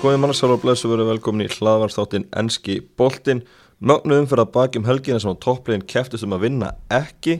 [0.00, 3.42] Góðið mannsál og blessu verið velkomin í hlaðvarstáttinn Enski Boltinn
[3.84, 7.34] Mögnuðum fyrir að bakjum helgina sem á toppleginn keftist um að vinna ekki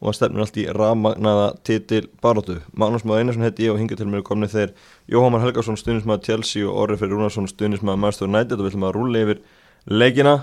[0.00, 2.56] og að stefnum allt í rammagnaða titil baróttu.
[2.72, 4.72] Magnús Máð Einarsson heiti ég og hinga til mér komni þeir
[5.12, 8.96] Jóhamar Helgarsson stunismæður Chelsea og Orri Fyrir Rúnarsson stunismæður Master United og við ætlum að
[8.96, 9.46] rúlega yfir
[9.92, 10.36] leikina.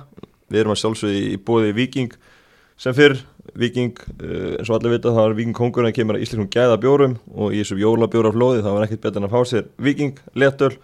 [0.53, 2.17] Við erum að sjálfsögði í bóði Viking
[2.77, 3.17] sem fyrr
[3.57, 6.77] Viking, uh, eins og allir vita það var Viking kongur en kemur að Ísleikum gæða
[6.85, 10.75] bjórum og í þessum jólabjóraflóði það var ekkert betur en að fá sér Viking, letöl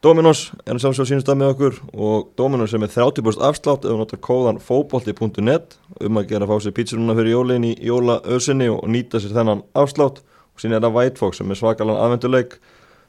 [0.00, 3.92] Dominos er að samsjóða sínust að með okkur og Dominos er með 30% afslátt ef
[3.92, 5.76] þú notar kóðan fóbolti.net
[6.06, 9.60] um að gera að fá sér pítsuruna fyrir jólin í jólaöðsynni og nýta sér þennan
[9.76, 10.22] afslátt.
[10.56, 12.56] Og sín er það White Fox sem er svakalega aðvenduleik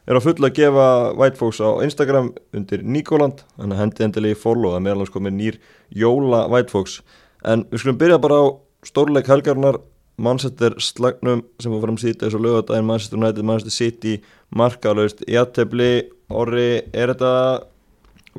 [0.03, 3.45] er að fulla að gefa White Fox á Instagram undir Nikoland.
[3.55, 5.61] Þannig að hendi endilegi follow að meðalans komið nýr
[5.95, 6.99] jóla White Fox.
[7.47, 8.45] En við skulum byrja bara á
[8.83, 9.79] stórleik helgarnar
[10.21, 14.17] Manchester slagnum sem var fram síta eins og lögadaginn Manchester United, Manchester City
[14.51, 17.31] markalöst, jættefli Orri, er þetta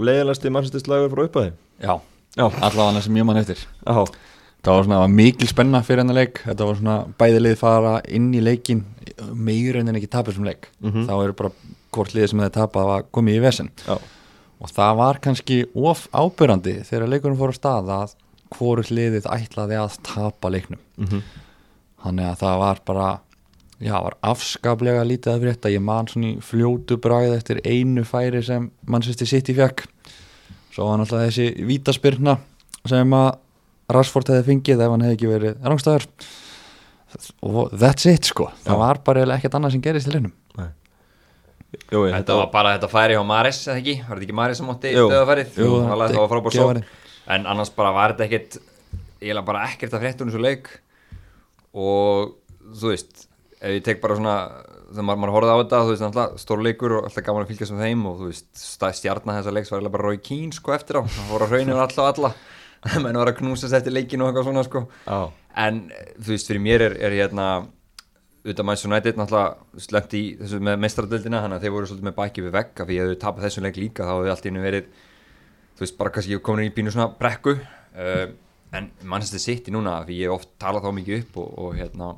[0.02, 1.52] leiðilegsti Manchester slagur frá upphæði?
[1.82, 1.94] Já,
[2.38, 2.46] Já.
[2.64, 3.64] allavega sem ég mann eftir.
[3.86, 4.04] Já,
[4.62, 6.36] Það var svona var mikil spenna fyrir hennar leik.
[6.46, 8.84] Þetta var svona bæði lið fara inn í leikin
[9.34, 10.68] meir en ekki tapir sem leik.
[10.80, 11.08] Mhm.
[11.08, 11.50] þá eru bara
[11.92, 13.70] hvort liðið sem þeir tapað að komið í vesen.
[13.88, 13.98] Já,
[14.62, 18.14] og það var kannski of ábyrrandi þegar leikurinn fór á stað að
[18.54, 20.78] hvort liðið ætlaði að tapa leiknum.
[20.96, 21.22] Mhm,
[22.04, 23.20] þannig að það var bara
[23.82, 25.72] já, var afskaplega lítið að frétta.
[25.72, 29.86] Ég man svona í fljótu bræð eftir einu færi sem Manchester City fekk
[30.72, 32.38] svo var náttúrulega þessi vítaspyrna
[32.88, 33.32] sem að
[33.92, 36.06] Rashford hefði fengið ef hann hefði ekki verið rángstæður
[37.44, 38.48] og that's it sko.
[38.64, 38.78] Það Já.
[38.80, 40.32] var bara ekkert annað sem gerist í leiknum
[41.92, 43.94] jú, ég, Þetta var bara þetta færi hjá Maris, eða ekki?
[44.04, 44.92] Var þetta ekki Maris sem mótti?
[44.92, 46.68] Jú, það var þetta- frábár svo
[47.32, 48.56] En annars bara var þetta ekkert
[49.22, 50.66] eiginlega bara ekkert að fréttunum svo leik.
[51.72, 52.34] Og
[52.74, 53.28] þú veist
[53.62, 54.36] ef ég tek bara svona
[54.92, 57.74] þegar maður, maður horfði á þetta, þú veist, alltaf stórleikur og alltaf gaman að fylgjast
[57.74, 58.64] með þeim og þú veist
[58.98, 61.86] stjarnar þessa leiks var eiginlega bara Rói Kín sko eftir á, það voru að alla
[61.86, 62.32] og alla.
[63.04, 64.82] Menn var að knúsast eftir leikinu og eitthvað svona sko.
[65.06, 65.20] Já,
[65.62, 65.78] en
[66.18, 67.46] þú veist, fyrir mér er, er hérna
[68.42, 72.16] auðvitað Manchester United náttúrulega slemt í þessu með mestradöldina þannig að þeir voru svolítið með
[72.16, 74.64] bæki við af því að þau tapað þessum leik líka þá hefur allt í hennu
[74.64, 74.88] verið
[75.78, 77.54] þú veist, bara kannski komin í bínu svona brekku.
[77.94, 78.24] Uh,
[78.74, 81.78] en Manchester City núna af því ég hef oft talað þá mikið upp og, og
[81.78, 82.10] hérna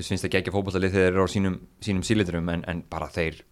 [0.00, 3.08] þú finnst það ekki fótballtalið þegar þeir eru á sínum, sínum síliturum en, en bara
[3.12, 3.42] þeir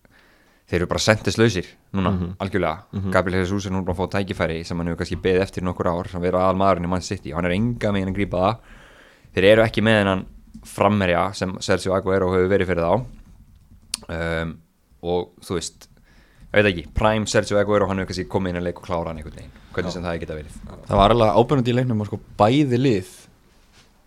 [0.69, 2.11] þeir eru bara sendislausir núna,
[2.45, 3.05] algjörlega.
[3.13, 5.89] Gabriel Jesus er núna bara að fá tækifæri sem hann hefur kannski beðið eftir nokkur
[5.89, 8.43] ár sem verið aðal maðurinn í Man City og hann er enga meginn að grípa
[8.43, 8.75] það.
[9.37, 10.25] Þeir eru ekki með hennan
[10.69, 13.07] frammerja sem Sergio Aguero hefur verið fyrir þá.
[14.09, 14.53] Um,
[15.09, 18.69] og þú veist ég veit ekki, Prime Sergio Aguero hann hefur kannski komið inn að
[18.69, 19.57] leik og klára hann einhvern veginn.
[19.73, 20.61] Hvernig sem það geta verið.
[20.85, 23.17] Það var alveg ábyrgandi í leiknum og sko bæði lið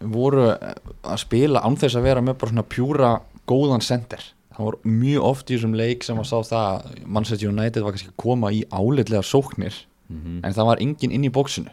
[0.01, 3.12] voru að spila án þess að vera með bara svona pjúra
[3.50, 7.51] góðan sender það voru mjög oft í þessum leik sem að sá það að Manchester
[7.51, 11.72] United var kannski að koma í álitlega sóknir en það var enginn inn í bóksinu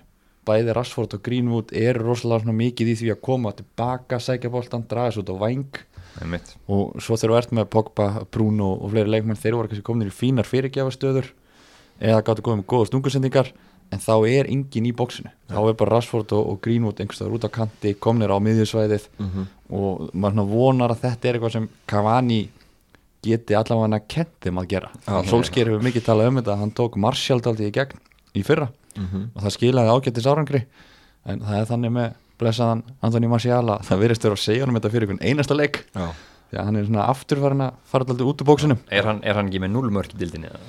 [0.48, 4.86] bæði Rashford og Greenwood eru rosalega svona mikið í því að koma tilbaka sækja boltan,
[4.88, 5.36] draga svo út á
[6.18, 6.54] Einmitt.
[6.66, 10.08] og svo þegar þú ert með Pogba, Bruno og fleiri leikmenn þeir voru kannski komin
[10.08, 11.28] í fínar fyrirgjafastöður
[12.00, 13.52] eða gáttu komið með góða stungusendingar
[13.94, 17.46] en þá er engin í bóksinu þá er bara Rashford og, og Greenwood einhverstaður út
[17.48, 19.08] á kanti komnir á miðjusvæðið
[19.70, 22.40] og maður vonar að þetta er eitthvað sem Cavani
[23.24, 24.90] geti allavega að kent þeim að gera.
[25.26, 27.98] Solskjær hefur mikið talað um þetta hann tók Martial daldi í gegn
[28.38, 28.68] í fyrra
[29.34, 30.64] og það skilaði ágættis árangri.
[31.28, 34.76] En það er þannig með blessaðan Antoni Martial að það verðist vera að segja hann
[34.78, 35.80] þetta fyrir einhvern einasta leik.
[35.94, 36.12] Já,
[36.50, 39.18] því að hann er svona aftur farin að fara alltaf út úr bóksinum er hann,
[39.26, 40.60] er hann ekki með 0 mörk í dildinni eða?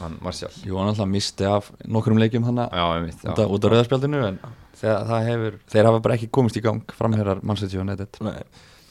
[0.00, 0.52] Hann Martial.
[0.64, 2.58] Jú, hann alltaf misti af nokkrum leikjum hann
[3.48, 4.38] út, á rauðarspjaldinu en
[4.80, 6.82] það hefur, þeir hafa bara ekki komist í gang
[8.26, 8.40] nei.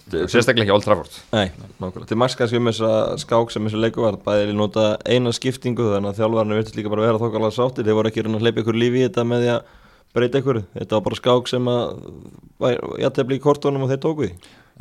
[0.06, 1.16] Og sérstaklega ekki Old Trafford.
[1.34, 1.48] Nei,
[1.82, 2.08] nákvæmlega.
[2.12, 2.90] Til margs kannski um þessa
[3.24, 6.92] skák sem þessu leiku var, bæði vil nota eina skiptingu þannig að þjálfarnir virtist líka
[6.94, 9.42] bara vera þokkarlega sáttir, þeir voru ekki reyna að hleypa ykkur lífi í þetta með
[9.46, 9.72] því að
[10.16, 14.32] breyta ykkur, þetta var bara skák sem að jættefli í kortónum og þeir tóku því.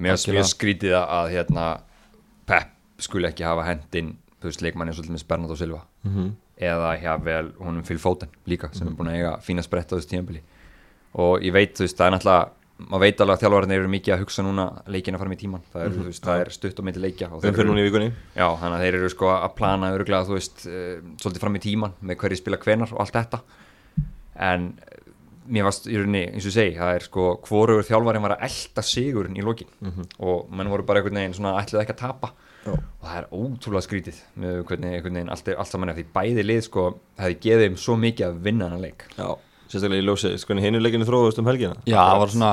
[0.05, 1.65] mér skrítið að- að hérna
[2.47, 2.69] Pep
[3.01, 5.81] skuli ekki hafa hendin þú veist leikmanni svolítið með Bernardo Silva.
[6.61, 9.97] Eða hjá vel honum Phil Foden líka sem er búin að eiga fína sprett á
[9.97, 10.45] þessu tíðanbili
[11.15, 12.45] og ég veit þú veist það er náttúrulega
[12.85, 15.83] maður veit alveg að þjálfarnir eru mikið að hugsa núna leikina fram í tíman, það
[15.85, 17.77] er, þú veist, það er stutt og myndi leikja og fyrir eru-.
[18.35, 21.63] Já, þannig að þeir eru sko að plana öruglega, þú veist, uh, svolítið fram í
[21.63, 23.41] tíman með hverju spila hvenar og allt þetta.
[24.49, 24.67] En
[25.55, 28.45] mér varst í rauninni, eins og ég segi, það er sko hvorugur þjálfarinn var að
[28.49, 29.71] elda sigurinn í lokin.
[30.19, 32.33] Og menn voru bara einhvern veginn svona ætlið ekki að tapa.
[32.73, 36.05] Og það er ótrúlega skrítið með hvernig einhvern veginn allt, er- allt saman er því
[36.15, 36.85] bæði lið sko
[37.21, 39.05] hefði gefið þeim svo mikið að vinna hann leik.
[39.19, 39.29] Já,
[39.69, 41.77] sérstaklega í ljósið, sko hinn er leikinu þróðust um helgina.
[41.87, 42.53] Já, það var svona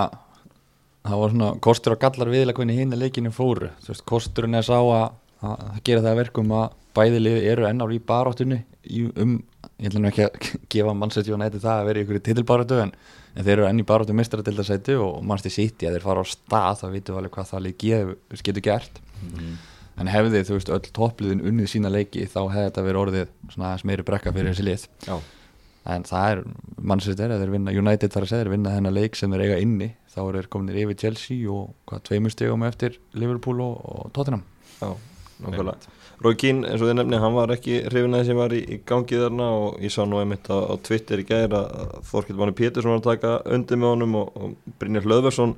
[1.01, 3.71] það var svona kostur og gallar viðlega hvernig hinn leikinu fóru.
[3.81, 5.07] Þú veist, kosturinn er sá að
[5.41, 9.39] að gera það að verkum að bæði liði eru enn ár í baráttunni í, um,
[9.81, 12.77] ég ætla nú ekki að gefa mannsætti og næti það að vera í ykkur titilbaráttu
[12.83, 12.91] en,
[13.33, 16.77] en þeir eru enn í baráttu mistradildasæti og mannstu sýtti að þeir fara á stað
[16.83, 17.87] þá vitum við alveg hvað það lík
[18.45, 19.01] getur gert
[19.99, 23.75] en hefði þú veist öll toppliðin unnið sína leiki þá hefði þetta verið orðið svona
[23.89, 24.85] meiri brekka fyrir þessi lið.
[25.07, 25.15] Já,
[25.95, 26.43] en það er
[26.91, 29.61] mannsættir að þeir vinna United þar að segja þeir vinna þennan leik sem þeir eiga
[29.63, 34.13] inni þá eru þeir kominir yfir Chelsea og hvað tveimur stegum eftir Liverpool og, og
[34.15, 34.45] Tottenham.
[34.81, 34.93] Já,
[35.45, 35.97] nákvæmlega.
[36.21, 38.75] Rói Kín, eins og þið nefni, hann var ekki hrifin að þessi var í, í
[38.85, 42.53] gangi þarna og ég sá nú einmitt á, á Twitter í gæðir að Þorkild Máni
[42.59, 45.55] Pétursson var að taka undir með honum og, og Brynjar Hlöðversson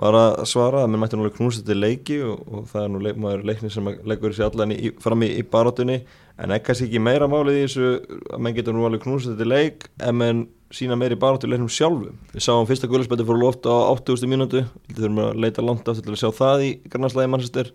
[0.00, 3.02] var að svara að mér mætti núlega knúsið til leiki og, og það er nú
[3.04, 3.18] leik,
[3.50, 5.98] leikni sem leggur þessi allan í, fram í, í barátunni
[6.40, 7.90] en ekkert ekki meira málið í þessu
[8.32, 10.42] að menn getur nú alveg knúsið til leik en menn
[10.72, 12.16] sína meiri barátu leiknum sjálfum.
[12.32, 14.28] Við sáum fyrsta guðlarspætti fór lofta á 80.
[14.30, 14.62] mínútu.
[14.88, 17.72] Við þurfum að leita langt aftur til að sjá það í garnarslæði mannsistir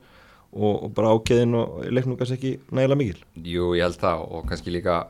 [0.56, 3.25] og, og bara ákveðin og leiknum kannski ekki nægilega mikil.
[3.44, 5.01] Jú, ég held það og kannski líka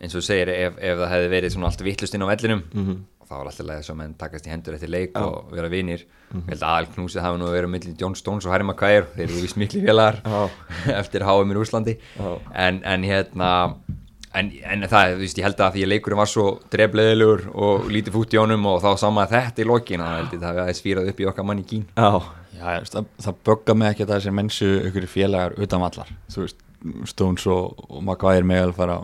[0.00, 2.62] eins og þú segir, ef, ef það hefði verið svona allt vittlust inn á vellinum
[2.64, 2.98] mm -hmm.
[3.20, 5.22] og þá var alltaf leið sem menn takast í hendur eftir leik Já.
[5.22, 6.04] og vera vinir
[6.34, 9.42] ég held að aðalknúsið hafa nú verið millir John Stones og Harry Maguire, þeir eru
[9.42, 10.50] vist miklu félagar Já.
[11.00, 12.38] eftir HM í Úslandi Já.
[12.54, 13.76] en, en hérna
[14.34, 17.88] en, en það, þú veist, ég held að því að leikurinn var svo drefleðilegur og
[17.92, 20.48] lítið fút í honum og þá sama þetta í lokin og það held ég það
[20.50, 22.10] hafi aðeins fýrað upp í okkar mann í kín Já,
[22.90, 26.14] það, það bögga mig ekki að þessi mensu ykkur félagar utan vallar
[27.08, 28.98] Stones og, og Maguire meðal fara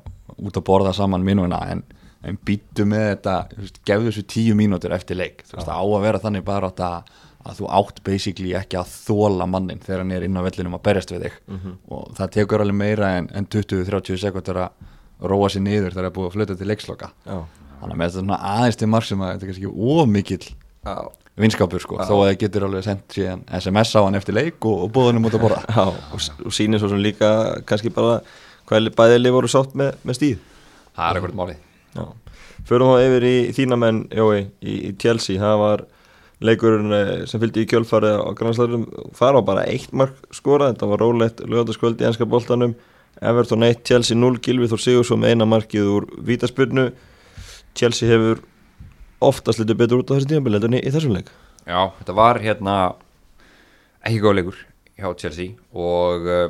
[0.46, 1.82] út að borða saman mínuna en,
[2.26, 5.44] en býttu með þetta veist, gefðu þessu tíu mínútur eftir leik.
[5.48, 7.10] Þú veist, á að vera þannig bara að,
[7.44, 10.84] að þú átt basically ekki að þóla mannin þegar hann er inn á vellinum að
[10.88, 11.40] berjast við þig.
[11.88, 16.10] Og það tekur alveg meira en, en 20-30 sekundar að róa sér niður þegar það
[16.10, 17.10] er búið að fluta til leiksloka.
[17.80, 20.54] Þannig að með þetta svona aðeins til marg sem að þetta er kannski ómikill
[21.40, 24.82] vinskapur sko, þó að það getur alveg sendt síðan SMS á hann eftir leik og,
[24.90, 25.60] og hann út að borða.
[25.72, 27.30] Já og, og sýnir svo sem líka
[27.68, 28.18] kannski bara
[28.70, 30.42] hvað bæðileg voru sátt með, með stíð?
[30.96, 31.62] Það er ekkert málið.
[31.96, 32.04] Já,
[32.68, 35.82] förum þá yfir í þína menn Jói, í, í Chelsea, það var
[36.40, 38.86] leikurinn eh, sem fylgdi í kjölfarið á grannslæðurum,
[39.18, 42.76] það var bara eitt mark skorað, þetta var rólegt lögataskvöld í enska boltanum,
[43.20, 46.86] Everton 1 Chelsea 0, Gilvi Þór Sigursson eina markið úr vítaspyrnu.
[47.76, 48.40] Chelsea hefur
[49.20, 51.28] oftast litið betur út á þessi tímabili heldur en í, þessum leik.
[51.66, 52.76] Já, þetta var hérna
[54.00, 54.62] ekki góð leikur
[54.96, 56.46] hjá Chelsea og uh,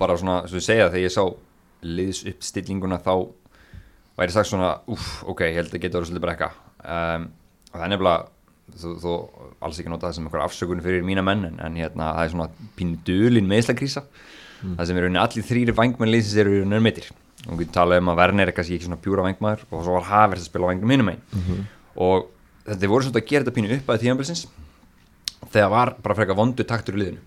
[0.00, 1.24] bara svona, sem ég segja, þegar ég sá
[1.88, 3.12] liðs uppstillinguna þá
[4.18, 6.50] væri sagt svona, uff, ok, ég held að geta verið svolítið brekka.
[6.82, 7.28] Um,
[7.70, 8.18] og það er nefnilega
[8.76, 9.14] þú, þú
[9.64, 12.34] alls ekki nota það sem eitthvað afsökunni fyrir mína menn en, en hérna, það er
[12.34, 14.04] svona pínu dölin meðslagkrísa
[14.62, 17.10] það sem er rauninni allir þrýri vangmenn liðsins eru meðtir
[17.46, 20.42] og við talaðum að Werner er kannski ekki svona pjúra vangmaður og svo var Havert
[20.42, 21.66] að spila vangnum hinum megin.
[22.02, 22.26] Og
[22.66, 24.42] þetta voru svona að gera þetta pínu upp að tíðanbilsins
[25.52, 27.22] þegar var bara frekar vondu taktur í liðinu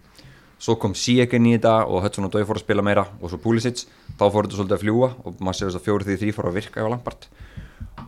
[0.61, 3.39] svo kom Siegen í þetta og Hudson og Dói fór að spila meira og svo
[3.41, 3.85] Pulisic.
[4.19, 6.49] Þá fór þetta svolítið að fljúa og maður séu þess að fjóri því þrý fór
[6.49, 7.21] að virka á Lampard.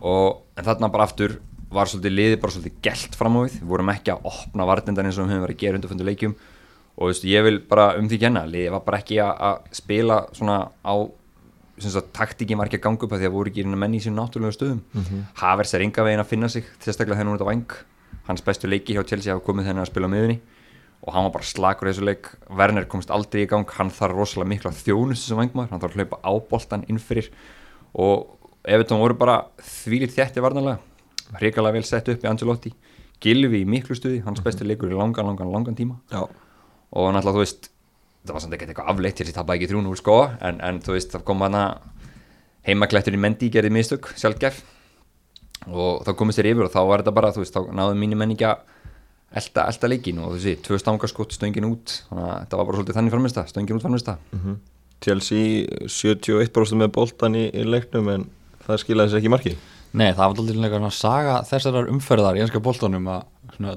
[0.04, 1.40] Og en þarna bara aftur
[1.74, 3.58] var svolítið liðið bara svolítið gælt fram á við.
[3.58, 6.36] Við vorum ekki að opna vartindan eins og við höfum verið að gera undarfundu leikjum.
[6.94, 9.34] Og veist, ég vil bara um því kenna liðið var bara ekki að,
[9.74, 10.94] spila svona á
[12.14, 14.54] taktíkin var ekki að ganga upp að því að voru ekki menni í sín náttúrulega
[14.54, 14.80] stöðum.
[14.94, 15.22] Mm -hmm.
[15.40, 17.18] Havers er enga veginn að finna sig sérstaklega
[21.04, 22.30] og hann var bara slagur í þessu leik.
[22.48, 26.00] Werner komst aldrei í gang, hann þarf rosalega mikla þjónust sem vangmaður, hann þarf að
[26.00, 27.30] hlaupa á boltan innfyrir
[27.94, 30.80] og Evertón voru bara þvílir þjætti varnarlega
[31.36, 32.72] hrikalega vel sett upp í Angelotti
[33.24, 35.96] Gilvi í miklu stuði, hans bestu leikur í langan, langan, langan tíma.
[36.12, 37.70] Já, og náttúrulega þú veist
[38.24, 40.16] það var samt ekkert eitthvað afleitt til að það ekki þrjún úr sko.
[40.44, 41.64] En, en þú veist það kom hana
[42.68, 44.62] heimaklættur í Mendi gerði mistök sjálfgef.
[45.70, 48.20] Og þá komist þér yfir og þá var þetta bara þú veist þá náðu mínir
[48.20, 48.73] menn ekki að
[49.38, 51.98] elda, elda leikin og veist tvö stangaskott stöngin út.
[52.08, 54.58] Þannig að þetta var bara svolítið þannig framist stöngin út framist mhm.
[55.04, 58.28] Chelsea 71% með boltan í, í leiknum en
[58.64, 59.56] það skilaði sér ekki í marki?
[59.94, 63.26] Nei, það var alltaf líka að saga þessarar umferðar í enska boltanum að
[63.56, 63.74] svona,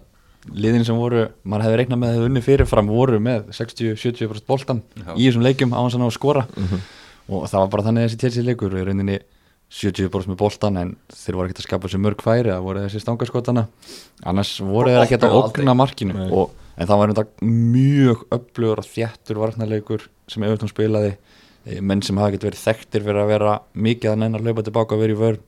[0.55, 4.81] liðin sem voru, maður hefði reiknað með að hefði unni fyrirfram voru með 60-70% boltan
[4.95, 5.11] Já.
[5.13, 6.45] í þessum leikjum á hans að ná að skora.
[7.27, 9.19] Og það var bara þannig þessi Chelsea leikur í rauninni
[9.67, 13.01] 70% með boltan en þeir voru ekkert að skapa sér mörg færi það voru þessi
[13.03, 13.65] stangaskotana
[14.23, 16.27] annars voru þeir ekkert að ógna markinu.
[16.31, 21.17] Og, en það var þetta mjög öflugur og þjættur varnarleikur sem Evertón spilaði.
[21.67, 24.95] Eh, menn sem hafa ekkert verið þekktir fyrir að vera mikið að nennar hlaupa tilbaka
[24.95, 25.45] og vera í vörn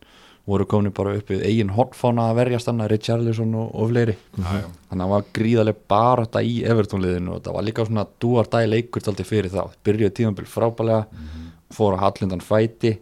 [0.49, 4.15] voru komin bara upp við eigin hortfána að verjast hann Richarlison og, og fleiri.
[4.35, 4.65] Já.
[4.89, 8.49] þannig að það var gríðarlega bara þetta í Evertónliðinu og það var líka svona dúar
[8.49, 11.05] dæ leikur fyrir þá, byrjuði tíðanbíl frábælega
[11.75, 12.95] fór að hallindan fæti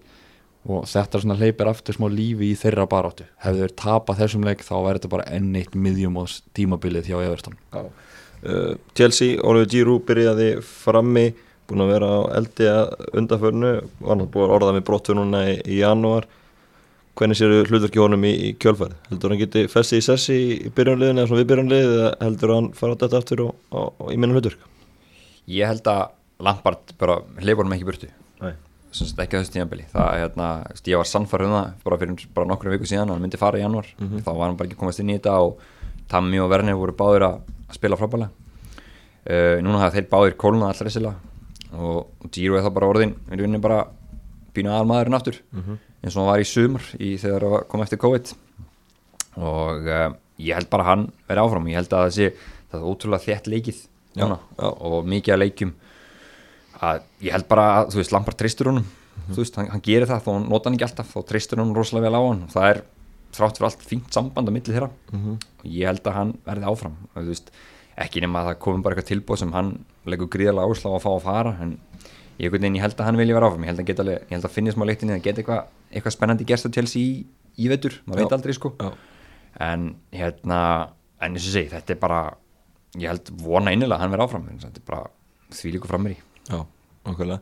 [0.68, 3.24] og þetta svona hleypir aftur smá lífi í þeirra baráttu.
[3.44, 7.18] Hefðu þeir tapað þessum leik þá væri þetta bara enn eitt miðjum og tímabilið hjá
[7.24, 7.86] Evertón Já.
[7.88, 11.30] uh, Chelsea, Oliver Giroud byrjaði frammi
[11.68, 15.46] búin að vera á eldi að undanförnu var hann búin að orða með brottu núna
[15.52, 16.28] í, í janúar.
[17.18, 20.36] Hvernig séu hlutverki honum í, í kjölfæri heldur hann geti festi í sessi
[20.68, 24.12] í byrjanliðin eða svona við byrjanlið eða heldur hann fara þetta aftur og, og, og
[24.14, 24.68] í minna hlutverk?
[25.50, 26.04] Ég held að
[26.46, 28.12] Lampard bara hleypa honum ekki í burtu.
[28.44, 28.54] Nei.
[29.06, 29.86] Ekki á þessu tímabili.
[29.92, 30.48] Það hérna,
[30.88, 33.64] ég var sannfæður um það bara fyrir bara nokkru viku síðan, hann myndi fara í
[33.64, 35.62] januar þá var hann bara ekki komast inn í þetta og
[36.12, 37.40] Tammy og Werner voru báðir að
[37.76, 38.30] spila frábælega
[39.28, 41.14] uh, núna hafa þeir báðir kóluna allra sila
[41.74, 43.82] og, og Giro er þá bara orðin við vinnum bara
[44.56, 45.42] býna aðalmaðurinn aftur
[46.04, 48.32] eins og hann var í sumar í, þegar það kom eftir COVID.
[49.38, 50.10] Og uh,
[50.42, 51.68] ég held bara hann verði áfram.
[51.72, 52.30] Ég held að það sé
[52.72, 53.82] það er ótrúlega þétt leikið
[54.18, 54.68] núna já.
[54.68, 55.74] og mikið að leikjum
[56.84, 58.86] að ég held bara að þú veist Lampard tristur honum.
[59.28, 62.08] Þú veist hann, hann gerir það hann nota hann ekki alltaf þá tristur hann rosalega
[62.08, 62.44] vel á hann.
[62.54, 62.82] Það er
[63.38, 64.90] þrátt fyrir allt fínt samband á milli þeirra.
[65.64, 66.96] Og ég held að hann verði áfram.
[67.14, 67.52] Og, þú veist,
[67.98, 69.74] ekki nema að það komum bara eitthvað tilbúð sem hann
[70.06, 71.74] leggur gríðarlega áslá að fá að fara en
[72.38, 73.66] ég, veginn, ég held að hann vilja vera áfram.
[73.66, 76.48] Ég held að, geta ég held að finna smá leiktinni að geta eitthvað, eitthvað spennandi
[76.48, 77.26] gerst á Chelsea í,
[77.58, 77.98] í vetur.
[78.06, 78.76] Maður veit aldrei sko.
[78.80, 78.92] Já.
[79.66, 80.60] en hérna
[81.18, 82.22] en eins og segi, þetta er bara
[82.98, 84.50] ég held vona innilega að hann verði áfram.
[84.62, 85.04] Þetta er bara
[85.58, 86.62] því líka framir í Já,
[87.08, 87.42] okkurlega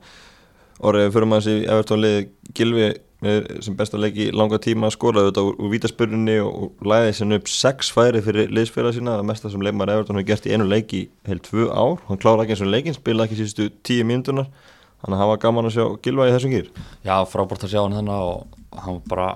[0.85, 2.23] Orðið fyrir maður sem Evertón liði
[2.57, 2.87] Gilvi
[3.23, 7.91] með sem besta leiki langa tíma skoraði þetta úr, vítaspurninni og, læði sem upp sex
[7.95, 11.39] færi fyrir liðsfélag sína það mesta sem leikmar Evertón hefur gert í einu leiki heil
[11.45, 14.51] tvö ár, hann klára ekki eins og leikin spilaði ekki síðustu tíu mínútunar
[14.99, 16.69] þannig að hafa gaman að sjá Gilva í þessum gýr
[17.07, 19.29] Já, frábært að sjá hann þannig og hann var bara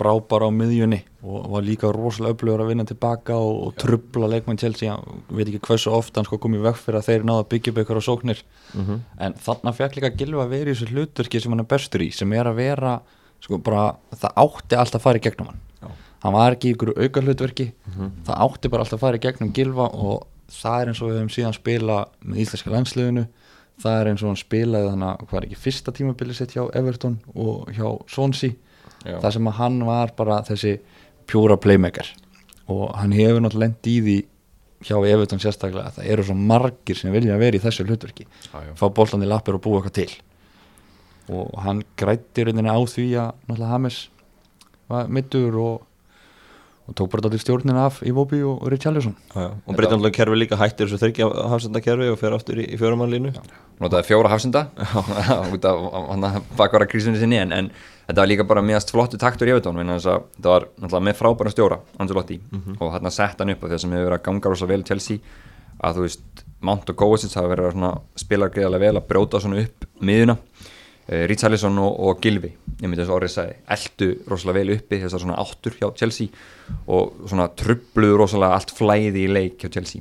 [0.00, 4.58] frábær á miðjunni og var líka rosalega öflugur að vinna tilbaka og, og trubla leikmann
[4.60, 7.48] Chelsea, hann veit ekki hversu ofta hann sko komið vekk fyrir að þeir náða að
[7.52, 8.42] byggja upp ykkur á sóknir
[9.20, 12.10] en þannig fekk líka Gilva að vera í þessu hlutverki sem hann er bestur í
[12.16, 12.94] sem er að vera,
[13.44, 13.84] sko bara
[14.16, 15.60] það átti alltaf að fara í gegnum hann.
[15.80, 15.88] Já.
[16.24, 17.68] hann var ekki í ykkur auka hlutverki
[18.26, 21.20] það átti bara alltaf að fara í gegnum Gilva og það er eins og við
[21.20, 23.26] höfum síðan spila með íslenska landsliðinu.
[23.80, 26.64] Það er eins og hann spilaði þannig að hvað er ekki fyrsta tímabili sitt hjá
[26.76, 28.56] Everton og hjá Swansea
[29.04, 29.16] Já.
[29.22, 30.74] það sem að hann var bara þessi
[31.30, 32.08] pjúra playmaker
[32.70, 34.16] og hann hefur náttúrulega lent í því
[34.86, 38.58] hjá Everton sérstaklega að það eru svo margir sem vilja vera í þessu hlutverki Já,
[38.68, 38.72] já.
[38.80, 40.10] fá boltandi lappir og búa eitthvað til
[41.30, 43.98] og hann grætti rauninni á því að náttúrulega Hames
[44.90, 45.82] var mittur og,
[46.90, 49.14] og tók bara til stjórnina af í Vobi og Richarlison.
[49.38, 53.30] Og breytanlega kerfi líka hættir þessu þryggja hafsenda kerfi og fer aftur í, í fjórumannlínu
[53.80, 54.66] notaði fjóra hafsenda.
[55.54, 56.26] Út af hann
[56.58, 57.70] bakvara krísunni sinni en, en
[58.08, 61.80] þetta var líka bara meðast flottu taktur í að þetta var náttúrulega með frábæra stjóra
[62.02, 62.40] Angelotti
[62.80, 64.88] og hann sett hann upp og það sem hefur verið að ganga rosa vel í
[64.90, 65.22] Chelsea
[65.80, 69.62] að þú veist Mount og Kovacic hafa verið að spila greiðarlega vel að brjóta svona
[69.62, 70.36] upp miðuna
[71.10, 75.00] uh, Richarlison og, og Gilvi ég myndi þess að orðið sagði eldu rosalega vel uppi
[75.02, 76.44] þessar svona áttur hjá Chelsea
[76.88, 80.00] og svona trubluðu rosalega allt flæði í leik hjá Chelsea.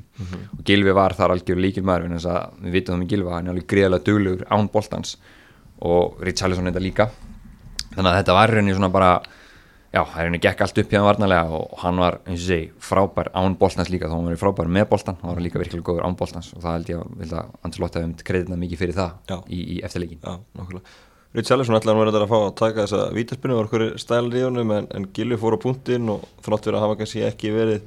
[0.56, 3.68] Og Gilvi var þar algjör líkil maður við vitum það með Gilva hann er alveg
[3.74, 5.18] greiðarlega duglegur án boltans
[5.90, 7.10] og Richarlison þetta líka.
[7.96, 9.12] Þannig að þetta var rauninni svona bara
[9.90, 12.48] já, það er rauninni gekk allt upp hjá hann varnarlega og hann var, eins og
[12.48, 15.90] segi, frábær án boltans líka, þá hann var frábær með boltan hann var líka virkilega
[15.90, 19.16] góður án boltans og það held ég að, að Ancelotti hefði kreditina mikið fyrir það
[19.32, 19.38] Já.
[19.48, 20.98] í, í eftirleikin Já, nokkulega
[21.38, 24.72] Richarlison ætlaði hann verið að fá að taka þessa vítaspinnu var hverju stælar í honum
[24.74, 27.84] en, en Gilvi fór á punktinn og þrátt fyrir að hafa kannski ekki verið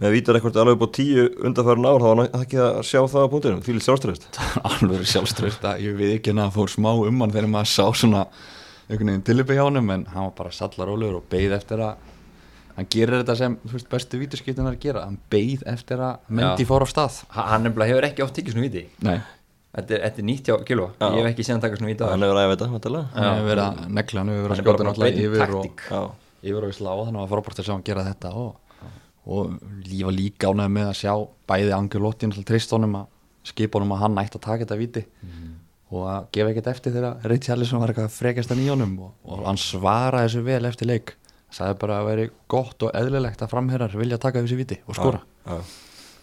[0.00, 3.26] með vítarekord alveg upp á tíu undanfærin ár þá var hann ekki að sjá það
[3.26, 3.62] á punktinum.
[3.62, 4.40] Því lítið sjálfströðist
[4.70, 8.24] alveg sjálfströst að ég við ekki að fór smá um hann þegar maður sá svona
[8.90, 12.08] einhvern veginn tilippi hjá honum en hann var bara sallarólegur og beigð eftir að
[12.76, 15.04] hann gerir þetta sem þú veist, bestu vítaskiptunar gera.
[15.06, 17.20] Hann beigð eftir að Mendy fór á stað.
[17.34, 18.70] Ha- hann nefnilega hefur ekki oft tekið svona
[19.06, 19.20] nei,
[19.76, 21.06] þetta er, þetta er nýtt hjá Gilva, Já.
[21.14, 23.28] ég hef ekki séð hann taka svona viti á hann hefur ræðið þetta, vantilega hann
[23.28, 25.54] hefur verið að negla hann hefur verið Hann að skjóta að náttúrulega yfir
[26.00, 26.10] og,
[26.42, 28.50] yfir og í slá þannig að það var frábært að sjá hann gera þetta og,
[29.30, 29.54] og
[29.86, 31.14] lífa líka ánægð með að sjá
[31.52, 33.06] bæði Angelotti náttúrulega trist honum að
[33.50, 35.04] skipa honum að hann ætti að taka þetta viti
[35.90, 39.58] og að gefa ekkert eftir þegar Richarlison var eitthvað frekast í honum og, og hann
[39.58, 41.14] svaraði þessu vel eftir leik.
[41.50, 45.20] Sagði bara að veri gott og eðlilegt að framherrar vilja taka þessi viti og skora.
[45.46, 45.56] Já.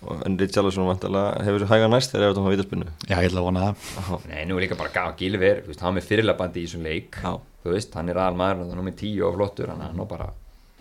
[0.07, 3.41] Og- En Richarlison vantilega hefur þessu hæga næst þegar þetta var vítaspinnu já, ég ætla
[3.41, 4.27] að vona það.
[4.29, 6.83] Nei, nú er líka bara gaf Gilvi er, þú veist, hann með fyrirlabandi í þessum
[6.85, 7.17] leik.
[7.23, 7.31] Já.
[7.65, 10.05] þú veist, hann er aðal maður og hann er tíu og flottur hann er nú
[10.07, 10.29] bara,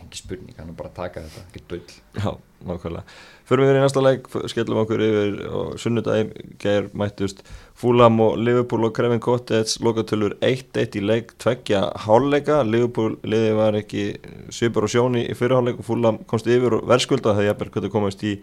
[0.05, 1.47] ekki spurning, hann er bara að taka þetta.
[1.49, 1.81] Ekki dull
[2.21, 2.37] Já,
[2.69, 3.03] nákvæmlega
[3.47, 7.45] Förum við yfir í næsta leik, skellum okkur yfir og sunnudagi ger mættust
[7.79, 13.79] Fúlam og Liverpool og Krevin Kottets lokatölur 1-1 í leik tveggja hálfleika, Liverpool liði var
[13.79, 14.09] ekki
[14.51, 17.37] svipur og sjóni í fyrirhálfleik og Fúlam komst yfir og verðskulda.
[17.37, 18.35] Þegar jafnvel hvernig komast í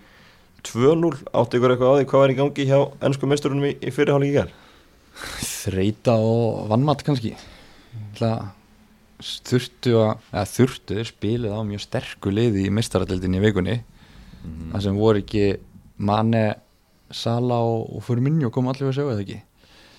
[0.64, 3.92] 2-0 átti ykkur eitthvað á því hvað var í gangi hjá ennsku meisturunum í, í
[3.92, 4.54] fyrirhálfleik í ger
[5.14, 7.34] þreita og vannmatt kannski.
[8.18, 8.52] Það
[9.24, 13.76] þurftu að eða þurftu spilið á mjög sterku liði í mistaradeldinni í vikunni
[14.44, 14.72] Mhm.
[14.74, 15.46] það sem voru ekki
[15.98, 16.46] manni
[17.14, 19.42] Sala og, og Firmino kom allir við að segja eða ekki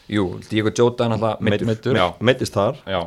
[0.04, 1.14] Jú, Diego Jota er.
[1.96, 2.98] Já, Meittist þar já,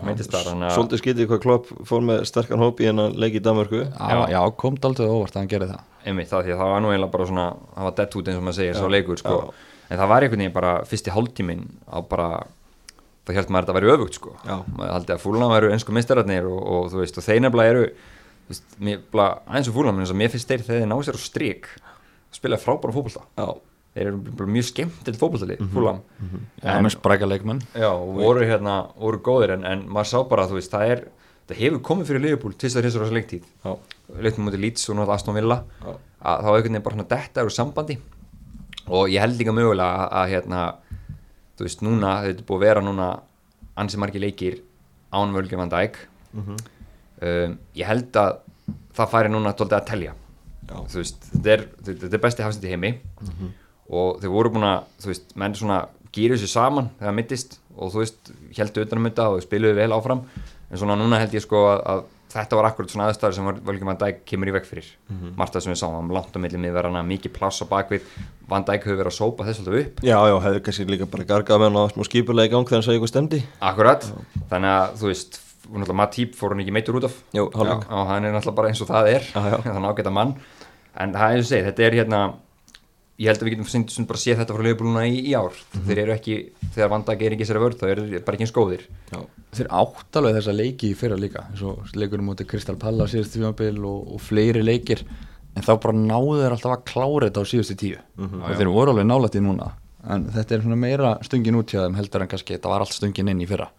[0.66, 4.18] að- Svolítið skítið hvað Klopp fór með sterkan hóp í hennan leik í Danmörku já,
[4.32, 6.92] já, kom aldrei óvart að hann gerði það einmitt það því að það var nú
[6.92, 9.36] eiginlega bara svona það var dead út eins og maður segir, svo leikur sko.
[9.38, 9.54] já.
[9.90, 12.30] en það var einhvern veginn bara fyrsti hálftíminn á bara
[13.28, 14.36] það held maður að þetta væri öfugt sko.
[14.48, 14.56] Já.
[14.78, 17.88] maður haldi að fúlna væru einsku mistararnir og, og þú veist, og þeir nefnilega eru
[19.12, 21.68] bara, eins og fúlna mér, finnst þeir þegar þeir ná sér á strik
[22.32, 23.24] spila frábæra fótbolta.
[23.38, 23.48] Já,
[23.96, 24.68] þeir eru mjög
[26.20, 26.90] mm -hmm.
[26.90, 27.62] Spræka leikmenn.
[27.74, 31.08] Já, og voru hérna, voru góðir en, en maður sá bara, veist, það er
[31.48, 33.44] það hefur komið fyrir Liverpool til þess að þess að leiktíð.
[33.64, 33.78] Já,
[34.20, 35.64] leiktum mútið Leeds og náttúrulega Aston Villa.
[35.82, 35.96] Já.
[36.18, 37.98] að þá einhvern veginn bara svona detta úr sambandi.
[38.88, 40.62] Og ég held líka mögulega að, að hérna,
[41.58, 43.08] þú veist, núna þetta er búið að vera núna
[43.76, 44.62] ansi margir leikir
[45.12, 46.00] án Völgjum van Dijk
[47.22, 48.40] um, ég held að
[48.98, 50.16] það færi núna tóltið að telja.
[50.92, 52.94] Veist, þetta er, þetta er besti hafsend í heimi.
[53.88, 57.60] Og þau voru búin að þú veist, menn svona gýru þessu saman þegar mittist.
[57.78, 60.26] Og þú veist, heldur utanum þetta og spiluðu vel áfram.
[60.68, 63.88] En svona núna held ég sko að, að þetta var akkurat svona aðstæður sem Völgjum
[63.88, 64.90] Van Dijk kemur í veg fyrir.
[65.40, 68.10] Margt það sem við sáum, langt á milli miðverðana mikið pláss á bakvið,
[68.52, 70.04] Van Dijk hefur verið að sópa þess alltaf upp.
[70.04, 72.82] Já, já, hefur kannski líka bara gargað með hann á smá skipulega í gang þegar
[72.82, 73.40] hann sagði eitthvað stemdi
[73.72, 74.10] Akkurat,
[74.52, 75.40] þannig að þú veist
[75.98, 77.16] Matip fór hann ekki meittur út af.
[77.36, 79.30] Jú, og hann er náttúrulega bara eins og það er.
[79.32, 79.56] Já.
[79.68, 80.36] þannig ágæta mann.
[80.98, 82.22] En það er eins og segið, þetta er hérna
[83.18, 85.56] ég held að við getum bara séð þetta frá leifbúluna í, í ár.
[85.88, 86.36] Þeir eru ekki,
[86.76, 88.84] þegar vandag er ekki sér að vörð þá eru þeir bara ekki eins góðir.
[89.14, 89.24] Já,
[89.58, 93.40] þeir átt alveg þessa leiki í fyrra líka eins og leikurinn mútið Kristal Palla síðustu
[93.40, 95.02] tímabil og, og fleiri leikir.
[95.58, 98.02] En þá bara náðu þeir alltaf að klára þetta á síðustu tíu.
[98.22, 99.72] Og þeir voru alveg nálætt í núna
[100.14, 103.32] en þetta er meira stöngin út hjá þeim heldur en kannski þetta var allt stöngin
[103.34, 103.70] inn í fyrra.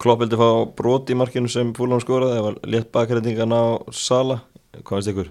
[0.00, 4.40] Klopp vildi fá brot í markinu sem Fúlan skoraði það var létt bakrætingan á Sala
[4.78, 5.30] hvað veist ykkur?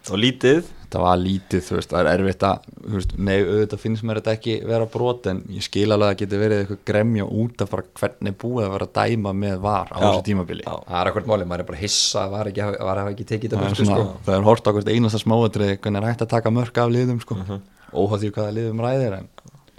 [0.00, 3.82] Það var lítið þetta var lítið, þú veist, það er erfitt að veist, nei, auðvitað
[3.84, 6.80] finnst mér þetta ekki vera brot en ég skil alveg að það geti verið eitthvað
[6.90, 10.72] gremja út af hvernig búið að vera dæma með var á Já, þessu tímabili já.
[10.88, 13.66] það er akkurat máli, maður er bara hissa að var ekki, var ekki tekið það
[13.68, 14.08] þetta er, sko.
[14.26, 17.38] það er hort á einasta smáatrið hvernig er hægt að taka mörg af liðum sko.
[17.38, 17.60] uh
[17.92, 19.30] óháð því hvaða liðum ræðir en,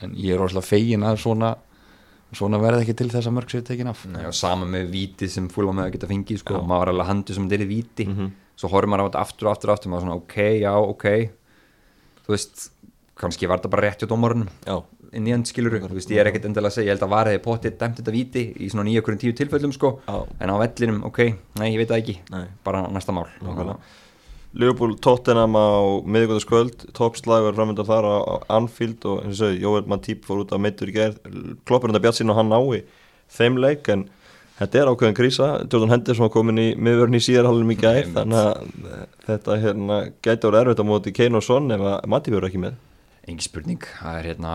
[0.02, 1.56] en ég er orðslega fegin að svona
[2.38, 4.06] svona verði ekki til þess að mörg séu tekin af.
[4.08, 6.62] Nei, sama með víti sem fúla með að geta fengið sko.
[6.64, 8.08] maður var alveg handu sem er víti.
[8.60, 11.06] Svo horfum maður á þetta aftur og aftur og aftur maður svona ok, já, ok.
[12.22, 12.66] Þú veist,
[13.20, 14.52] kannski var þetta bara rétt hjá dómarunum.
[14.68, 14.78] Já,
[15.18, 17.14] inn í enn skilur þú veist, ég er ekkert endilega að segja, ég held að
[17.16, 20.16] var hefði potið dæmt þetta víti í svona nýja hverjum tíu tilfellum sko, Já.
[20.40, 21.20] en á vellinum, ok,
[21.60, 22.16] nei, ég veit það ekki.
[22.32, 22.46] Nei.
[22.64, 23.28] bara næsta mál.
[23.42, 23.80] Nákvæmlega
[24.52, 25.70] Liverpool Tottenham á
[26.04, 30.60] miðvíkvöldaskvöld toppslagur framöndan þar á, á Anfield og eins og Jóel Matip fór út af
[30.60, 31.22] meittur í gerð
[31.64, 32.82] kloppur þetta bjart sín og hann nái
[33.32, 34.10] þeim leik en
[34.60, 35.48] þetta er ákveðin krísa.
[35.66, 38.12] Jordan Henderson komin í miðvörn í síðarhaldum í Einmitt.
[38.18, 42.36] þannig að þetta hérna, gæti orðið erfitt á móti Kane og Son ef að Matip
[42.36, 42.78] verður ekki með.
[43.32, 44.54] Engi spurning, það er hérna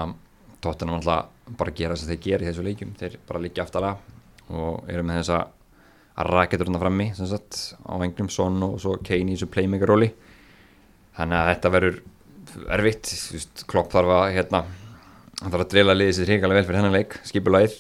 [0.61, 3.97] tóttunum alltaf bara að gera að þeir gera í þessu leikjum, þeir bara liggja aftalega
[4.47, 5.41] og eru með þessa
[6.17, 9.91] að raketur hérna frammi sem sagt á englum Son og svo Kane í þessu playmaker
[9.93, 10.11] róli
[11.17, 11.99] þannig að þetta verður
[12.77, 13.13] erfitt,
[13.69, 14.63] klopp þarf að hérna,
[15.43, 17.77] hann þarf að drila liðið sér hrigalega vel fyrir hennan leik, skipulagið.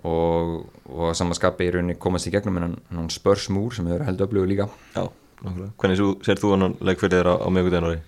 [0.00, 0.52] Og,
[0.88, 4.22] og samanskapi í rauninni komast í gegnum en hann, hann spörs múr sem hefur held
[4.24, 4.66] öflugur líka.
[4.94, 5.10] Já,
[5.42, 5.74] nákvæmlega.
[5.82, 8.00] Hvernig sér þú hann leik fyrir þér á, á miðvíkudeginari?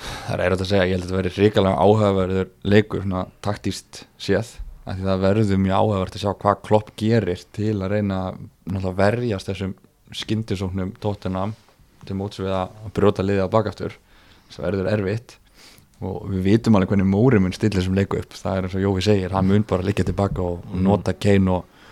[0.00, 4.02] það er erfitt að segja, ég held að þetta verið ríkalega áhugaverður leikur, svona taktíst
[4.20, 4.52] séð,
[4.86, 8.38] af því það verður mjög áhugavert að sjá hvað klopp gerir til að reyna að
[8.74, 9.74] náttúrulega verjast þessum
[10.16, 11.54] skyndisóknum tóttunam
[12.06, 13.96] til móts við að brjóta liðið á bakaftur
[14.50, 15.36] það verður erfitt
[16.00, 18.32] og við vitum alveg hvernig Móri mun stilla þessum leiku upp.
[18.32, 21.52] Það er eins og Jófi segir, hann mun bara liggja tilbaka og, og nota Kane
[21.52, 21.82] og,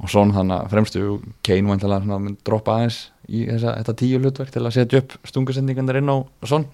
[0.00, 1.02] og svona þannig að fremstu.
[1.44, 6.00] Kane vantilega mun droppa aðeins í þessa, þetta tíu hlutverk til að setja upp stungusendingarnir
[6.00, 6.16] inn á
[6.48, 6.64] svona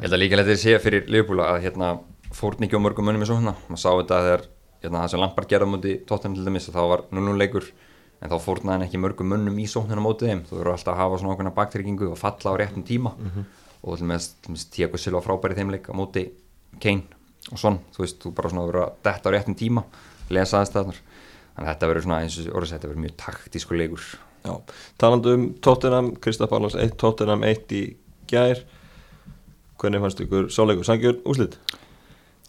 [0.00, 1.92] Ég held að líka letið sé fyrir Liverpool að hérna
[2.34, 4.44] fórn ekki á mörgum mönnum í svona maður sá þetta þegar
[4.80, 7.66] hérna, það sem Lampard gerði á móti tóttan til dæmis þá var 0-0 leikur
[8.20, 10.42] en þá fórnaði hann ekki mörgum mönnum í sóknina á móti þeim.
[10.48, 13.14] Þú verður alltaf að hafa svona okkurna baktryggingu og falla á réttum tíma.
[13.80, 16.26] Og til með að Tiago Silva frábæri þeim leik á móti
[16.80, 17.06] Kane
[17.50, 19.82] og svon þú veist, þú bara svona verður að detta á réttum tíma
[20.30, 24.04] lesa aðstæðnar þannig að þetta verður svona eins og orðið þetta verður mjög taktísku leikur.
[24.44, 24.52] Já,
[25.00, 27.80] talandi um Tottenham, Kristaf Allars 1, Tottenham 1 í
[28.30, 28.60] gær.
[29.80, 30.84] Hvernig fannst ykkur sáleikur?
[30.86, 31.56] Sangjur úslit?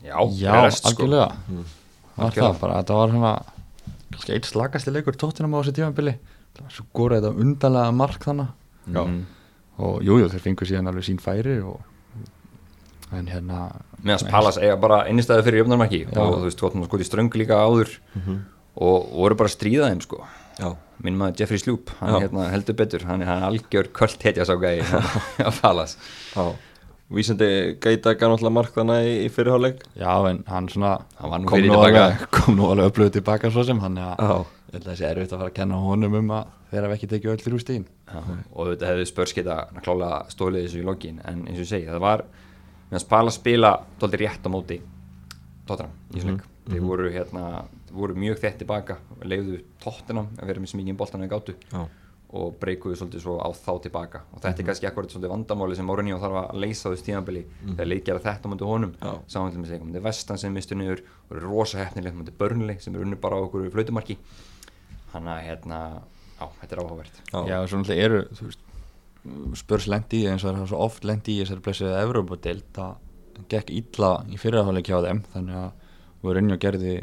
[0.04, 0.92] Já, Já, sko.
[0.92, 1.32] algjörlega.
[1.32, 2.52] Var Algjörlega.
[2.52, 3.34] það bara, þetta var svona
[4.22, 6.16] kannski eitt slagasti leikur tóttinam á þessu tímabili.
[6.70, 8.50] Svo góra þetta undarlega mark þannig
[8.92, 9.26] Já, Mhm.
[9.80, 11.80] og jújú, jú, þeir fengur síðan alveg sín færi og
[13.12, 16.18] en hérna meðan Pallas eiga bara einnigstæði fyrir jöfnarmarki Já.
[16.22, 17.98] og þú veist, þú sko í ströng líka áður.
[18.72, 20.22] Og, og voru bara að stríða þeim sko.
[20.60, 23.04] Já, minn maður Jeffrey Sloop, hann hérna, heldur betur.
[23.04, 24.86] Hann er hann er algjör kvöld hetja sá gæði
[25.44, 25.98] að Pallas.
[26.36, 26.56] Já
[27.12, 27.50] Vísandi
[27.84, 31.78] Geita gaf náttúrulega mark þannig í, í fyrirháleik Já, en hann svona Hann kom, nú
[31.80, 35.42] alveg, kom nú alveg upplöðu tilbaka svo sem ég held að það sé erfitt að
[35.42, 38.22] fara að kenna honum um að þeir hafa ekki tekið öll þrjú stíðin Já,
[38.56, 42.06] og þetta hefði spörskita klálega stólið þessu í lokin en eins og ég segi, það
[42.06, 42.24] var
[42.92, 44.80] meðan Spala spila tóldi rétt á móti
[45.68, 46.48] Tottenham í þessu leik.
[46.72, 47.44] Þeir voru, hérna,
[47.92, 48.98] voru mjög þett tilbaka
[49.28, 51.56] leiðu Tottenham að vera með sem mikið boltan að gátu.
[51.72, 51.82] Já,
[52.32, 54.22] og breykuðu svolítið svo á þá tilbaka.
[54.32, 57.44] Og þetta er kannski akkurat svolítið vandamáli sem Mourinho þarf að leysa á þessu tímabili.
[57.66, 58.96] Þegar leik gera þetta á mútið honum.
[59.02, 59.12] Já.
[59.34, 62.78] saman til með segja, mútið vestan sem mistu niður og eru rosa hefnilegt mútið börnli
[62.80, 64.18] sem eru unni bara á okkur flautumarki.
[65.12, 65.80] Hann að hérna,
[66.40, 67.24] á, þetta er áhugavert.
[67.34, 71.36] Já, Já, svo náttúrulega eru spörs lendi í eins og það er svo oft lendi
[71.36, 75.26] í þessari blessuðu Evrópadeild að gekk illa í fyrirháleik hjá þeim.
[75.36, 75.72] Þannig að
[76.22, 76.96] við og gerði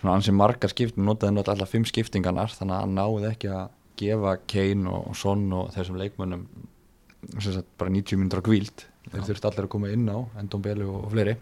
[0.00, 3.70] svona ansi margar skiptum notaði náttúrulega alla fimm skiptingarnar þannig að hann náði ekki að
[3.98, 6.46] gefa Kane og Son og þessum leikmönnum
[7.40, 10.86] sagt bara 90 minnur á kvíld þeir þurfti allir að koma inn á Endon Belu
[10.90, 11.36] og, fleiri.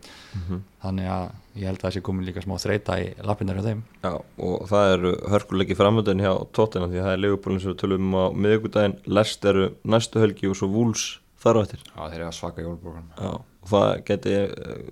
[0.85, 1.25] Þannig að
[1.61, 3.83] ég held að það sé komin líka smá þreita í lappinnar hjá þeim.
[4.05, 4.12] Já,
[4.49, 8.09] og það eru hörkuleiki framöndin hjá Tottenham því að það er leigubólinn sem við tölum
[8.11, 8.99] um á miðvikudaginn.
[9.19, 11.07] Lest eru næstu helgi og svo Wools
[11.45, 11.85] þar á eftir.
[11.88, 14.87] Já, þeir eru að svaka jólbrókan Já, og það geti uh,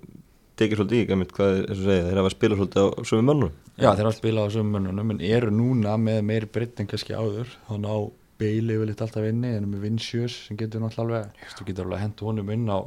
[0.57, 3.23] tekið svolítið í, hvað er, eins og segja, þeir hafa að spila svolítið á sömu
[3.29, 6.87] mönnum Já, þeir hafa spilað á sömu mönnunum en eru núna með meiri breytt en
[6.87, 7.99] kannski áður þannig á
[8.43, 11.99] Bailey vil eitthvað alltaf inni en með Vincius sem getur náttúrulega alveg þú getur alveg
[12.03, 12.79] hendur honum inn á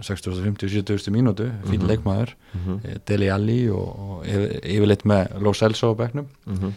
[0.00, 1.88] 60-50-70 mínútu fín Mhm.
[1.90, 6.72] leikmaður mm eh, Deli Alli og, og yfir- yfirleitt með Lo Celso á bekknum -hmm.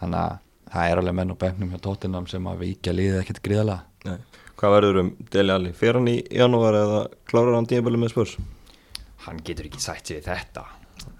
[0.00, 0.38] þannig að
[0.72, 4.18] það er alveg menn á bekknum hjá Tottenham sem að vikja liðið ekkert gríðalega Nei.
[4.58, 5.72] Hvað verður um Deli Alli?
[5.72, 8.36] Fer hann í janúar eða klárar hann tímabili með spörs?
[9.28, 10.64] Hann getur ekki sætt við þetta.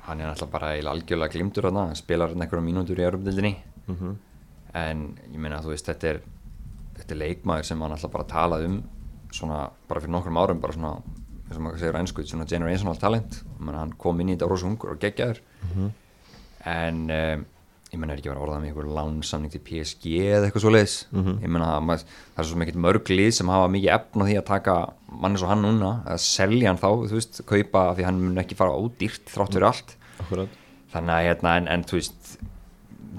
[0.08, 1.88] Hann er náttúrulega bara algjörlega glimtur þarna.
[1.90, 3.56] Hann spilar einhverjum mínútur í Europdildinni
[3.88, 4.16] Mm -hmm.
[4.74, 6.20] en ég meina þú veist þetta er,
[6.96, 8.82] þetta er leikmaður sem hann alltaf bara talað um
[9.32, 11.02] svona bara fyrir nokkrum árum bara svona
[11.48, 13.44] eins og maður segir á ennsku svona generational talent.
[13.64, 15.40] Hann kom inn í þetta rosa ungur og geggjaður.
[16.66, 17.46] En um,
[17.92, 20.72] ég meina er ekki að vera orðað með einhver lánsamning til PSG eða eitthvað svo
[20.74, 21.38] leiðis Mhm.
[21.44, 22.02] ég meina það,
[22.34, 24.74] það er svo mikið mörg lið sem hafa mikið efn á því að taka
[25.08, 28.42] mann eins og hann núna að selja hann þá, þú veist, kaupa því hann mun
[28.44, 29.96] ekki fara ódýrt þrátt fyrir allt.
[30.20, 30.48] Akkurat.
[30.92, 32.38] Þannig að hérna, en, en þú veist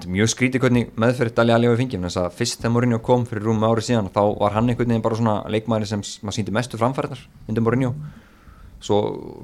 [0.06, 3.42] mjög skrítið hvernig meðferð Dali Alli hafi fengið, þess að fyrst þegar Mourinho kom fyrir
[3.44, 6.78] rúmi ári síðan, þá var hann einhvern veginn bara svona leikmaður sem maður síndi mestu
[6.80, 7.90] framfæriðar myndi Mourinho.
[8.80, 8.96] Svo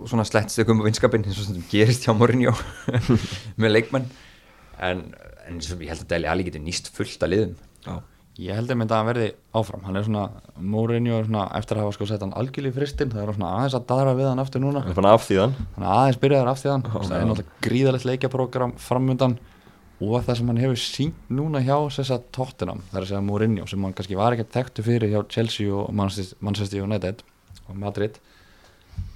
[0.08, 2.54] svona slettst ykkur um vinskapin eins og sem gerist hjá Mourinho
[3.60, 4.06] með leikmenn
[4.82, 5.06] en,
[5.48, 7.56] en svo, ég held að Dali Alli getur nýst fullt að liðum.
[7.86, 7.96] Já,
[8.36, 9.84] Ég held að mynda að hann verði áfram.
[9.86, 10.22] Hann er svona,
[10.60, 13.52] Mourinho er svona eftir að hafa sko sett hann algjörlega í fristinn, það er svona
[13.56, 14.82] aðeins að daðra við hann aftur núna.
[15.72, 19.36] Hann er aðeins byrjaður af því þann Já, það er náttúrulega gríðalegt leikjaprógram framundan
[20.04, 23.22] og það sem hann hefur sínt núna hjá þess að Tottenham, það er að segja
[23.30, 27.24] Mourinho sem hann kannski var ekki þekktu fyrir hjá Chelsea og Manchester Manchester United
[27.70, 28.20] og Madrid.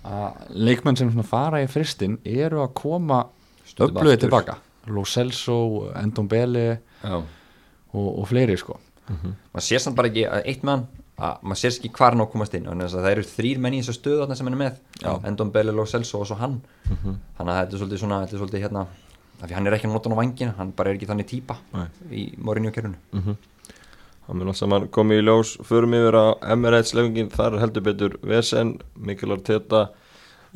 [0.09, 3.27] Að leikmenn sem fara í fristinn eru að koma
[3.77, 4.57] öflugið tilbaka
[4.95, 5.57] Lo Celso,
[6.01, 6.65] Endon Bele
[7.03, 7.17] Já.
[7.19, 8.79] og, og fleiri sko.
[9.11, 10.87] Maður sér samt bara ekki að eitt með hann
[11.21, 12.67] að maður sér ekki hvar hann á að komast inn.
[12.71, 14.81] Þannig að það eru þrýr menn í þessu stöðu þarna sem hann er með.
[15.03, 15.13] Já.
[15.29, 16.59] Endon Bello, Celso og svo hann.
[16.89, 18.85] Þannig að þetta er svolítið svona þetta er svolítið hérna
[19.41, 21.29] af því hann er ekki að nota hann á vangina hann bara er ekki þannig
[21.31, 21.87] típa Nei.
[22.13, 22.99] í Mourinho kerfinu
[24.27, 28.19] Það mun allt saman komið í ljós Förum yfir á Emirates lefingin Þar heldur betur
[28.21, 29.81] Vesen Mikilvægt þetta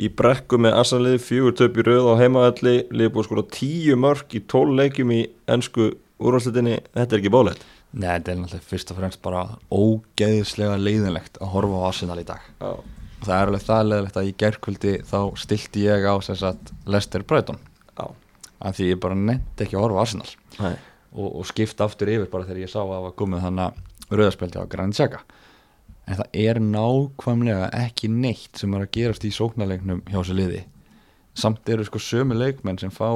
[0.01, 4.43] í brekku með Assanliði Fjögur töp í röð á heimaðalli Liðbúið skora tíu mörg í
[4.51, 8.97] tól leikjum í ennsku úrvarslitinni Þetta er ekki bólegt Nei, þetta er náttúrulega fyrst og
[8.99, 12.49] fremst bara ógeðslega leiðinlegt að horfa á Arsenal í dag.
[12.59, 16.39] Já, og það er alveg það leiðilegt að í gerkvöldi þá stilti ég á sem
[16.41, 17.61] sagt Lester Brighton.
[17.95, 18.09] Já,
[18.59, 20.33] af því ég bara nefndi ekki að horfa á Arsenal.
[21.15, 23.79] Og, og skipta aftur yfir bara þegar ég sá að það var komið þannig
[24.11, 25.23] rauðarspeldi á Granit Xhaka
[26.05, 30.65] en það er nákvæmlega ekki neitt sem er að gerast í sóknarleiknum hjá þessu liði.
[31.35, 33.09] Samt eru sko sömu leikmenn sem fá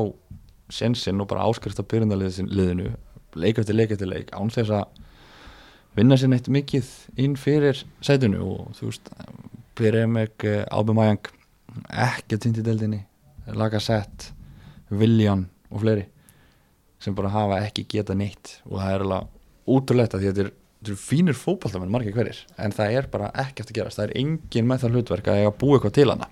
[0.72, 2.90] sensinn og bara áskrifta byrjundarliðinu
[3.38, 5.04] leik eftir leik eftir leik án þess að
[5.98, 6.88] vinna sér neitt mikið
[7.20, 9.12] inn fyrir sætunu og þú veist
[9.78, 10.42] Piremek,
[10.74, 11.28] Ábumæjang
[11.86, 13.04] ekki að týndi deildinni.
[13.54, 14.32] Lagasett,
[14.90, 16.08] Viljan og fleiri
[16.98, 18.58] sem bara hafa ekki geta neitt.
[18.66, 19.28] Og það er alveg
[19.76, 23.08] útrúlegt að því að þetta er, þetta eru fínir fótballtamenn margir hverjir en það er
[23.10, 23.98] bara ekkert að gerast.
[23.98, 26.30] Það er engin með það hlutverk að eiga að búa eitthvað til hana.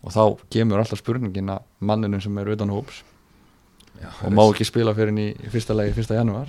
[0.00, 3.02] Og þá kemur alltaf spurningin að manninu sem er utan hóps
[4.24, 6.48] og má ekki spila fyrir henni í fyrsta lagi fyrsta janúar.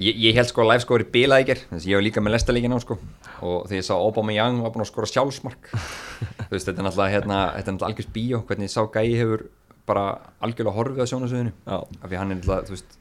[0.00, 2.78] Ég, ég held sko að live ger þess að ég hef líka með lestalíkin á
[2.80, 2.96] sko.
[3.42, 5.72] Og þegar ég sá Obama Young var búin að skora sjálfsmark.
[6.46, 9.44] Þú veist þetta er náttúrulega hérna, þetta er náttúrulega algjörst bíó hvernig sá gæi hefur
[9.90, 10.06] bara
[10.44, 12.96] algjörlega horfið á sjónasöðinu Já, af því hann er náttúrulega þú veist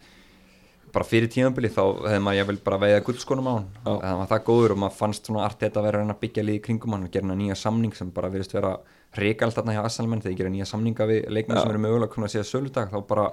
[0.93, 3.67] bara fyrir tímabili þá hefði maður jáfnvel bara veiða guldskónum á hann.
[3.85, 6.45] Það var það góður og maður fannst svona art þetta að vera að að byggja
[6.47, 8.73] liði kringum hann og gera nýja samning sem bara virðist vera
[9.19, 12.29] reikald þarna hjá Assalmenn þegar ég gera nýja samninga við leikmenn sem eru mögulega konar
[12.29, 13.29] að segja söludag þá bara,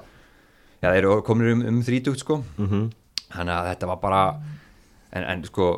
[0.80, 2.40] já þeir eru komin um, um 30 sko.
[2.56, 2.86] Mm
[3.32, 4.20] þannig að þetta var bara
[5.10, 5.70] en, en sko,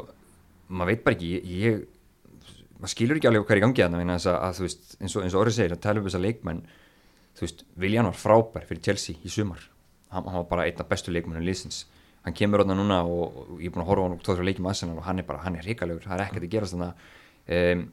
[0.69, 4.29] maður veit bara ekki ég, ég maður skilur ekki alveg hvað er í gangi að,
[4.35, 6.63] að þú veist, eins og, eins og orðið segir að tala um þessa leikmenn
[7.39, 9.65] þú veist, Viljan var frábær fyrir Chelsea í sumar
[10.13, 11.85] hann, hann var bara einn af bestu leikmennum liðsins.
[12.25, 14.43] Hann kemur þarna núna og, og ég er búin að horfa á hann og tóður
[14.43, 16.53] að leikja með Arsenal og hann er bara, hann er ríkalegur það er ekkert að
[16.55, 16.91] gerast þarna.
[17.59, 17.87] Um,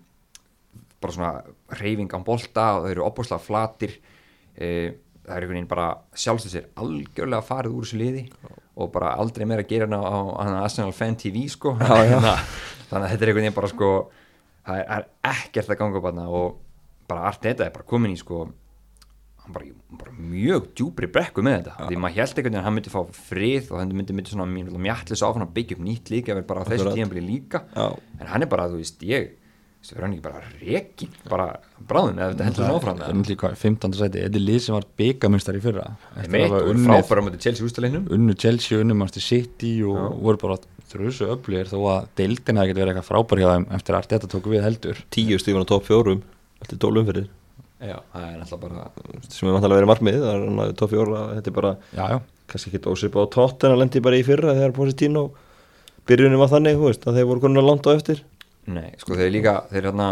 [1.03, 1.31] bara svona
[1.79, 3.97] reyfing á bolta og þau eru opbúslega flatir.
[4.55, 8.25] Um, það er einhvern veginn bara sjálfstöð sér algjörlega farið úr þessu liði
[8.75, 11.73] og bara aldrei meira að gera hann á, á, Arsenal Fan TV sko.
[11.79, 12.19] Já, já.
[12.91, 13.89] þannig að þetta er einhvern veginn bara sko
[14.65, 16.61] það er, er ekkert að ganga upp og
[17.09, 18.45] bara allt þetta er bara komin í sko
[19.45, 21.87] hann bara, bara mjög djúpri brekku með þetta.
[21.91, 24.49] Því maður held einhvern veginn að hann myndi fá frið og hann myndi, myndi svona
[24.49, 26.97] mjallis áfann að byggja upp nýtt líka vel bara á þessu Akkurat.
[26.99, 27.63] tíðanbili líka.
[27.75, 27.87] Já.
[28.19, 29.33] en hann er bara, þú veist, ég
[29.85, 31.43] þú verður hann ekki bara rekin bara
[31.85, 33.93] bráðum eða þetta heldur hann áfram Það er náttúrulega hvað, 15.
[33.99, 35.83] sæti, þetta er lið sem var byggamistari í fyrra.
[36.17, 40.57] Og unnið- frábæra móti Chelsea ústalegnum unnu Chelsea, unnu Manchester City og voru bara
[40.89, 44.31] þrjusu öflugir þó að deildin hafi getið verið eitthvað frábær hjá þeim eftir að þetta
[44.33, 44.97] tóku við heldur.
[45.13, 46.23] Tíu stífun á topp fjórum
[46.65, 47.29] eftir tólum umfyrir
[47.89, 48.85] já, það er alltaf bara
[49.29, 52.17] sem er vantilega verið markmið það er topp fjóra þetta er bara Já, já,
[52.51, 55.25] kannski ekki ósip á tótt en að lendi bara í fyrra þegar Positino
[56.09, 58.23] byrjunin var þannig þú veist, að þeir voru konin að landa á eftir.
[58.69, 60.09] Nei, sko þeir líka, þeir hérna,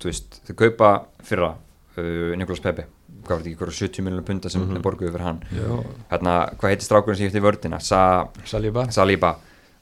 [0.00, 0.90] þú veist, þeir kaupa
[1.24, 2.86] fyrra uh, Nikolas Pepe,
[3.24, 5.42] hvað var þetta ekki, hverju 70 miljonum punta sem þeir borguðu fyrir hann?
[5.52, 5.68] Já.
[6.12, 7.80] Hérna, hvað heitir strákurinn sem ég eftir vördina?
[7.84, 8.00] Sa,
[8.48, 8.86] Saliba.
[8.92, 9.34] Saliba,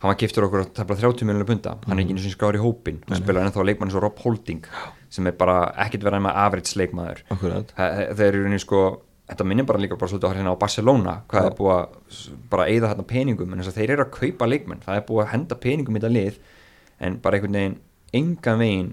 [0.02, 2.58] hann var giftur okkur að tefla 30 miljonum punta, hann er ekki einu sinni skráður
[2.58, 4.66] í hópin hann spilar ennþá leikmann eins og Rob Holding
[5.12, 8.82] sem er bara ekkert verið með average leikmaður þeir eru í sko
[9.32, 12.18] þetta minnir bara líka bara svolítið hérna á Barcelona hvað er búið að
[12.52, 14.82] bara eyða hérna peningum en þess að þeir eru að kaupa leikmenn.
[14.84, 16.38] Það er búið að henda peningum í þetta lið
[17.02, 17.78] en bara einhvern veginn
[18.18, 18.90] engan veginn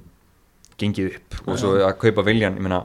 [0.79, 1.39] gengið upp.
[1.45, 2.83] Og svo að kaupa viljan, ég meina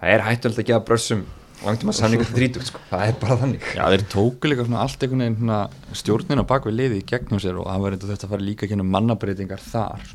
[0.00, 1.26] það er hættulegt að gefa brössum
[1.66, 2.82] langt um að samninga til 30 sko.
[2.90, 3.66] það er bara þannig.
[3.76, 5.58] Já, þeir tóku líka svona allt einhvern veginn svona
[6.02, 8.68] stjórnina bak við liði í gegnum sér og það var eitthvað þetta að fara líka
[8.70, 10.06] kynna mannabreitingar þar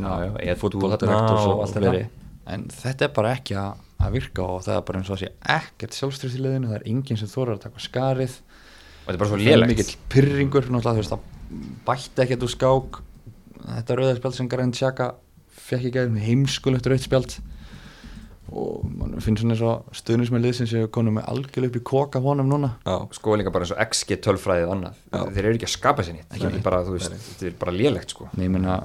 [0.62, 2.06] fútboldirektors þarna og og allt fleiri.
[2.08, 5.18] þetta en þetta er bara ekki að, að virka og það er bara eins og
[5.18, 8.38] að sé ekkert sjálfströð í liðinu, það er enginn sem þorar að taka skarið.
[8.38, 9.74] Og þetta er bara svo það lélegt.
[9.74, 11.26] mikill pyrringur náttúrulega þú veist það
[11.88, 13.00] bætti ekkert úr skák.
[13.68, 15.10] Þetta rauðarspjald sem Garðin Tjaka
[15.68, 17.38] fekk ekki aðeins heimskulegt rauðspjald
[18.52, 22.22] og mann finnst svona eins og stuðnismenn liðsins sem konum með algjörlega upp í koka
[22.24, 22.70] honum núna.
[22.88, 25.02] Já, sko líka bara eins og XG tölfræðið og annað.
[25.12, 25.20] Já.
[25.36, 28.16] þeir eru ekki að skapa sér nýtt ekki bara, þú veist, þetta er bara lélegt
[28.16, 28.30] sko.
[28.38, 28.78] Nei, ég meina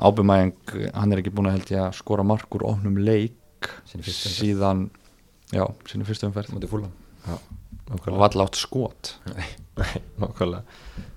[0.00, 0.54] ábyrmæðing,
[0.94, 4.30] hann er ekki búin að held ég að skora mark úr ofnum leik Sinni fyrstu
[4.30, 4.38] umferð.
[4.38, 4.86] síðan
[5.52, 6.54] já, sinni fyrstu umferð.
[6.54, 6.94] Mútið fúlam
[7.28, 7.42] og
[7.90, 8.20] nákvæmlega.
[8.22, 9.14] var látt skot.
[10.20, 10.62] Nákvæmlega.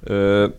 [0.09, 0.49] Uh,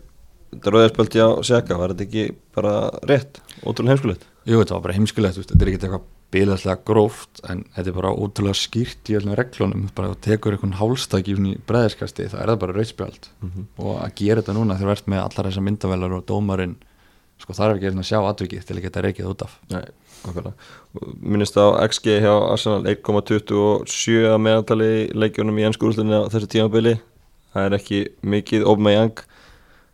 [0.55, 2.21] Þetta rauðarspöldi á Sjaka, var þetta ekki
[2.55, 2.73] bara
[3.09, 4.21] rétt, ótrúlega heimskulegt.
[4.47, 8.11] Jú, þetta var bara heimskulegt, þetta er ekki eitthvað bilaðslega gróft, en þetta er bara
[8.13, 11.35] ótrúlega skýrt í öllum reglunum, bara að tekur einhvern hálstak í
[11.67, 13.67] breðiskasti, það er það bara rauðspjald Mhm.
[13.79, 16.75] og að gera þetta núna þegar þú ert með allar þessar myndavelar og dómarinn
[17.39, 19.59] sko þarf ekki að sjá atvikið til að geta reikið út af.
[19.69, 19.83] Nei,
[21.21, 26.95] Minnist á XG hjá Arsenal 1,27 að meðantali í leikjunum í ennskúrúslinni á þessu tímabili.
[27.53, 29.19] Það er ekki mikið Aubameyang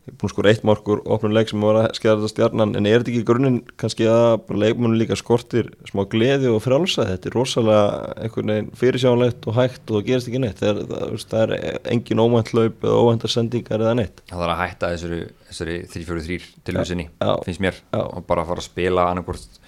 [0.10, 2.74] búin að skora eitt markur opnum leik sem var að skjara þetta stjarnan.
[2.78, 7.06] En er þetta ekki grunninn kannski að bara leikmunum líka skortir smá gleði og frálsa
[7.10, 7.84] þetta er rosalega
[8.18, 10.62] einhvern veginn fyrirsjánlegt og hægt og það gerist ekki neitt.
[10.62, 14.24] Það er, það, það er engin óvænt laup eða óvæntar sendingar eða neitt.
[14.32, 17.32] Það þarf að hætta þessari, þessari 3-4-3 tilvísinni, Já.
[17.46, 17.82] finnst mér.
[17.94, 18.02] Já.
[18.02, 19.62] og bara fara að spila annarkvort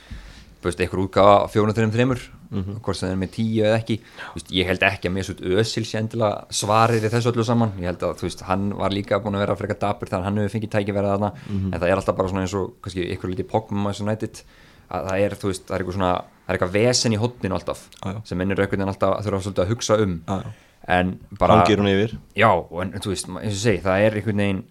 [0.63, 1.37] þú veist, einhver útgáfa
[2.53, 2.81] þreimur Mhm.
[2.85, 3.99] hvort sem það er með tíu eða ekki
[4.35, 7.71] veist, ég held ekki að mér svo ösil sé endilega svarir í þessu öllu saman
[7.79, 10.37] ég held að veist, hann var líka búin að vera frekar dapur þannig að hann
[10.43, 11.73] hefur fengið tækifærið þarna Mhm.
[11.73, 12.73] en það er alltaf bara svona eins og
[13.17, 13.29] ykkur
[13.89, 14.43] þessu nættið
[14.91, 16.13] að það er, veist, það er eitthvað svona
[16.43, 18.21] það er eitthvað vesen í hotninu alltaf já.
[18.25, 20.43] sem minnir veginn alltaf þurfa að hugsa um já.
[20.87, 21.55] en bara
[22.35, 22.49] Já,
[22.81, 24.63] en, veist, eins og segi, það er einhvern veginn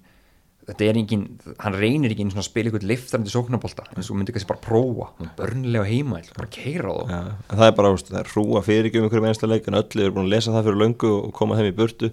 [0.69, 1.23] þetta er engin,
[1.59, 5.89] hann reynir ekki að spila einhvern liftarandi sóknabólta eins og myndi kannski bara prófa, börnlega
[5.89, 7.17] heima bara keira á þá.
[7.51, 10.05] En það er bara, veist, það er hrúa fyrir um einhverjum einsta leik en öll
[10.05, 12.13] eru búin að lesa það fyrir löngu og koma þeim í burtu.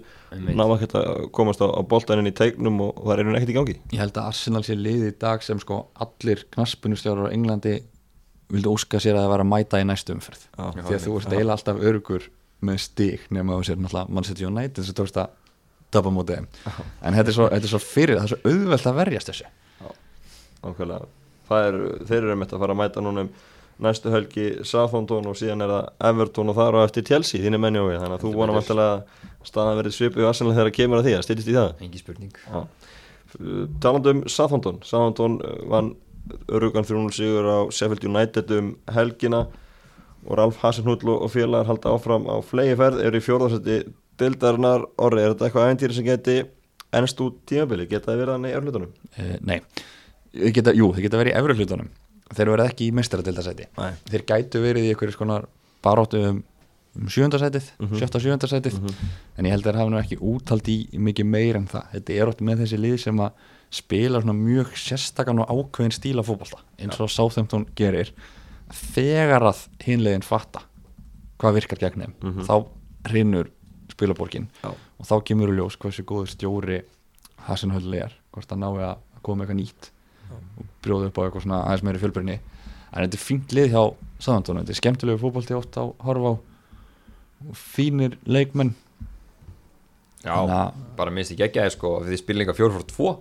[0.50, 3.58] Ná ekki að komast á, á boltaninn í teiknum og, það er einhvern ekkert í
[3.60, 3.78] gangi.
[3.94, 7.78] Ég held að Arsenal sé liði í dag sem sko allir knaspunustjórar á Englandi
[8.50, 10.46] vildu óska sér að það var að mæta í næstu umferð.
[10.58, 10.64] Já.
[10.82, 12.30] því að þú ert eiginlega alltaf örgur
[12.66, 15.36] með stík nema þú sér náttúrulega mann setja United sem tókst að
[15.94, 18.98] tapa mútið en þetta er, svo, þetta er svo fyrir, það er svo auðvelt að
[19.00, 19.48] verjast þessu.
[20.60, 21.08] Nákvæmlega.
[21.50, 23.32] Er, þeir eru meitt að fara að mæta núna um
[23.80, 27.80] næstu helgi Southampton og síðan er það Everton og þar og eftir Chelsea, þínu menni
[27.80, 31.08] og þannig að þú vonum alltaf að staðan verið svipu í Arsenal þegar kemur að
[31.08, 31.70] því að styrist í það?
[31.86, 32.34] Engi spurning.
[32.44, 32.60] Já.
[33.80, 34.80] Talandi um Southampton.
[34.84, 35.94] Southampton uh, vann
[36.52, 39.46] örugan 300 sigur á Sheffield United um helgina
[40.26, 43.78] og Ralf Hasenhull og og félagar halda áfram á flegi ferð eru í fjórðarsætti
[44.20, 46.36] dildarinnar orði, er þetta eitthvað æventýri sem geti
[46.92, 48.92] ennst út tímabili, geta það verið hann í örlutunum?
[49.18, 49.60] uh, Nei,
[50.34, 51.90] þeir geta, jú, þeir geta verið í efri hlutunum
[52.30, 55.46] þeir verða ekki í meistaradildasæti Nei, þeir gætu verið í einhverjum skonar
[55.82, 56.42] baróttu um,
[56.98, 57.96] um sjöndasætið Mhm.
[57.98, 58.76] sjötta sjöndasætið
[59.38, 61.84] en ég held að þeir hafa nú ekki útald í mikið meir en það.
[61.94, 63.30] Þetta er ótt með þessi lið sem að
[63.70, 68.10] spila svona mjög sérstakann og ákveðin stíla fótbolta eins og Southampton gerir.
[68.70, 70.62] Þegar að hinlegin fatta
[71.40, 72.44] hvað virkar gegn þeim Mhm.
[72.46, 72.66] þá
[73.10, 73.50] hrinnur
[74.00, 74.48] spilaborgin.
[74.64, 74.72] Já.
[74.72, 76.80] og þá kemur í ljós hversu góður stjóri
[77.46, 79.90] Hasenhöll er hvort að nái að koma eitthvað nýtt
[80.30, 83.82] og brjóða upp á eitthvað svona aðeins meiri fjölbyrni en þetta er fínt lið hjá
[84.20, 86.34] Southampton þetta er skemmtilegu fótbolti ótt á horfa á
[87.40, 88.74] og fínir leikmenn.
[90.20, 93.14] Já, að- bara minnst ekki ekki að sko því þið spila líka 4-4-2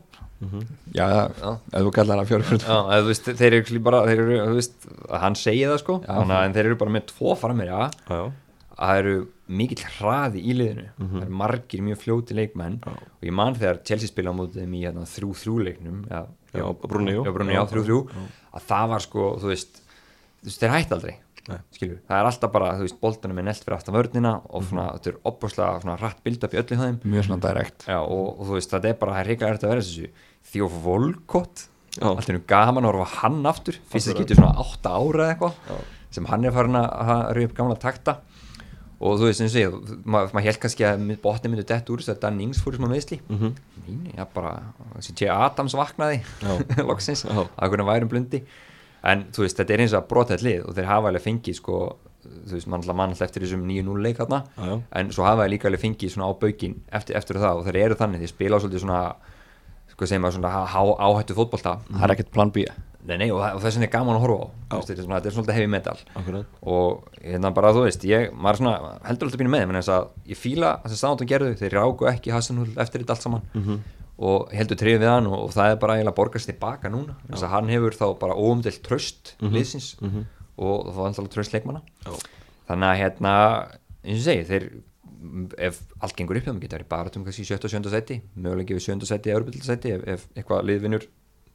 [0.95, 4.21] já, Já, ef þú kallar það fjölbyrni já eða, þú veist, þeir eru bara þeir
[4.25, 4.87] eru, þú veist,
[5.23, 5.95] hann segi það sko.
[6.03, 6.17] Já.
[6.43, 8.25] en þeir eru bara með tvo framir já, já, já,
[8.75, 9.15] að það eru
[9.49, 10.87] mikill hraði í liðinu.
[10.99, 12.75] Það eru margir mjög fljóti leikmenn.
[12.85, 12.91] Já.
[12.93, 16.21] og ég man þegar Chelsea spila á mótið þeim í hérna, 3-3 leiknum já,
[16.53, 17.23] Já, Brúnni, jú.
[17.25, 17.97] já, Já, 3-3
[18.59, 19.81] að það var sko, þú veist,
[20.45, 21.15] veist þeir hætti aldrei
[21.49, 25.09] það er alltaf bara, þú veist, boltanum er nelt fyrir aftan vörnina og svona, þetta
[25.09, 26.97] er opbúrslega svona rætt bild upp í öllu þeim.
[27.09, 29.85] Mjög svona direkt og, og þú veist, þetta er bara, það er erfitt að vera
[29.87, 30.09] þessu.
[30.53, 31.63] Þjóf Volkott
[31.97, 32.05] Já.
[32.05, 33.79] Allt er nú gaman að horfa hann aftur.
[33.89, 34.27] Fyrst það Akkurat.
[34.29, 37.77] getur svona 8 ára eða eitthvað sem hann er farin að að rauða upp gamla
[37.81, 38.13] takta
[38.99, 42.03] og þú veist, eins og ég maður mað held kannski að botni myndi dett úr
[42.03, 43.37] þess að Dan Ings fór sem að meðsli mm.
[43.39, 44.01] -hmm.
[44.17, 44.51] já, bara,
[44.97, 45.29] þessi J.
[45.31, 46.21] Adams vaknaði
[46.89, 48.43] loksins, að hvernig værum blundi
[49.03, 51.23] en þú veist, þetta er eins og að brota þetta lið og þeir hafa alveg
[51.23, 51.79] fengið sko
[52.19, 54.81] þú veist, mann alltaf eftir þessum 9-0 leik já.
[54.91, 57.77] en svo hafa þeir líka alveg fengið svona á baukin eftir, eftir það og þeir
[57.85, 59.15] eru þannig, þeir spila svolítið svona
[59.93, 62.65] sko segir maður svona há, áhættu fótbolta það er ekkert plan B
[63.07, 65.19] nei, nei, og, það- og þess vegna er gaman að horfa á þetta er svona,
[65.19, 68.99] þetta er svolítið heavy metal akkurat og hérna bara þú veist ég, maður er svona,
[69.07, 71.75] heldur alltaf býna með þeim en þess að ég fíla þess að sándum gerðu, þeir
[71.79, 73.79] ráku ekki Hassanhull eftir þetta allt saman Mhm.
[74.19, 77.15] og heldur trefið við hann og, og það er bara eiginlega að borgast tilbaka núna,
[77.29, 79.95] þess að hann hefur þá bara óumdelt tröst liðsins
[80.59, 82.11] og það var alltaf tröst leikmanna Já.
[82.67, 83.33] þannig að hérna
[84.03, 84.69] eins og segi, þeir
[85.57, 87.63] ef allt gengur upp hjá þeim, getur bara um kannski 7.
[87.63, 87.89] og 7.
[87.91, 89.05] seti, möguleiki við 7.
[89.07, 91.07] seti eða seti ef, ef eitthvað liðvinur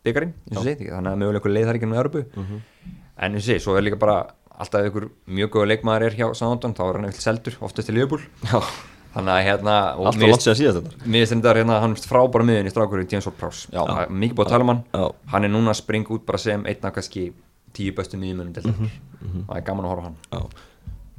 [0.05, 3.83] byggarinn, þannig að möguleika leið þar ekki nú Európu en eins og segi, svo er
[3.87, 4.17] líka bara
[4.59, 7.97] alltaf ykkur mjög góða leikmaður er hjá Sándon þá er hann eftir seldur, oftast til
[8.51, 8.61] Já,
[9.15, 11.07] þannig að hérna og alltaf langt sér að síðast þetta.
[11.07, 13.81] Mér finnst þetta hérna, hann frábæra miðin í strákurinn James Ward-Prowse, Já.
[13.87, 14.83] Það er mikið búið að tala um hann.
[15.35, 17.25] Hann er núna að springa út bara sem einn af kannski
[17.75, 18.65] tíu bestu miðjumönum til
[19.25, 20.17] Mhm, þetta það er gaman að horfa hann.
[20.31, 20.41] Já,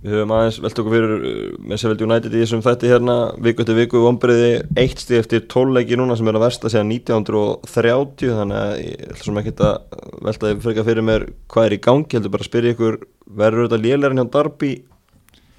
[0.05, 3.63] við höfum aðeins velt okkur fyrir uh, með Sheffield United í þessum þætti hérna viku
[3.63, 8.61] eftir viku vombriði eitt stíð eftir tólleiki núna sem er að versta síðan 1930 þannig
[8.61, 12.11] að ég ætla sem ekki að velta þið fyrir fyrir mér hvað er í gangi,
[12.13, 12.99] heldur bara að spyrja ykkur
[13.41, 14.73] verður þetta lélærin hjá Darby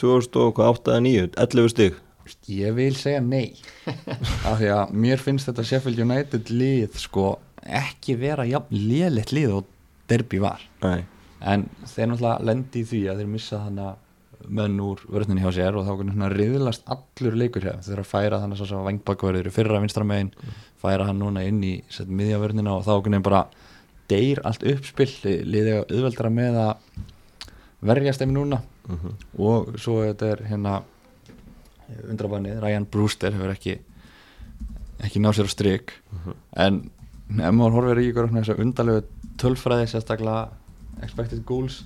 [0.01, 2.03] 2008 eða 9, 11 stíg
[2.51, 3.55] ég vil segja nei.
[4.47, 9.61] Af því að mér finnst þetta Sheffield United lið sko ekki vera jafn lélegt lið
[9.61, 9.71] og
[10.11, 10.63] derby var.
[10.85, 11.07] Nei,
[11.43, 13.89] en þeir náttúrulega lendi í því að þeir missa þannig
[14.49, 15.93] menn úr vörðninni hjá sér og þá
[16.33, 20.33] riðlast allur leikur hér eru að færa þannig að vangbakverður fyrra vinstramegin,
[20.81, 23.47] færa hann núna inn í sett miðjavörðnina og þá bara
[24.11, 26.75] deyr allt uppspill liðið auðveldra með að
[27.87, 28.63] verjast þeim núna.
[28.87, 29.17] Mhm.
[29.39, 30.83] og svo þetta er hérna
[32.07, 33.81] undrabannið, Ryan Brewster hefur ekki
[35.03, 35.93] ekki náð sér á strik.
[36.57, 36.91] En
[37.31, 39.03] ef maður horfir í ykkur að undarlegu
[39.41, 40.49] tölfræði sérstaklega
[41.03, 41.85] expected goals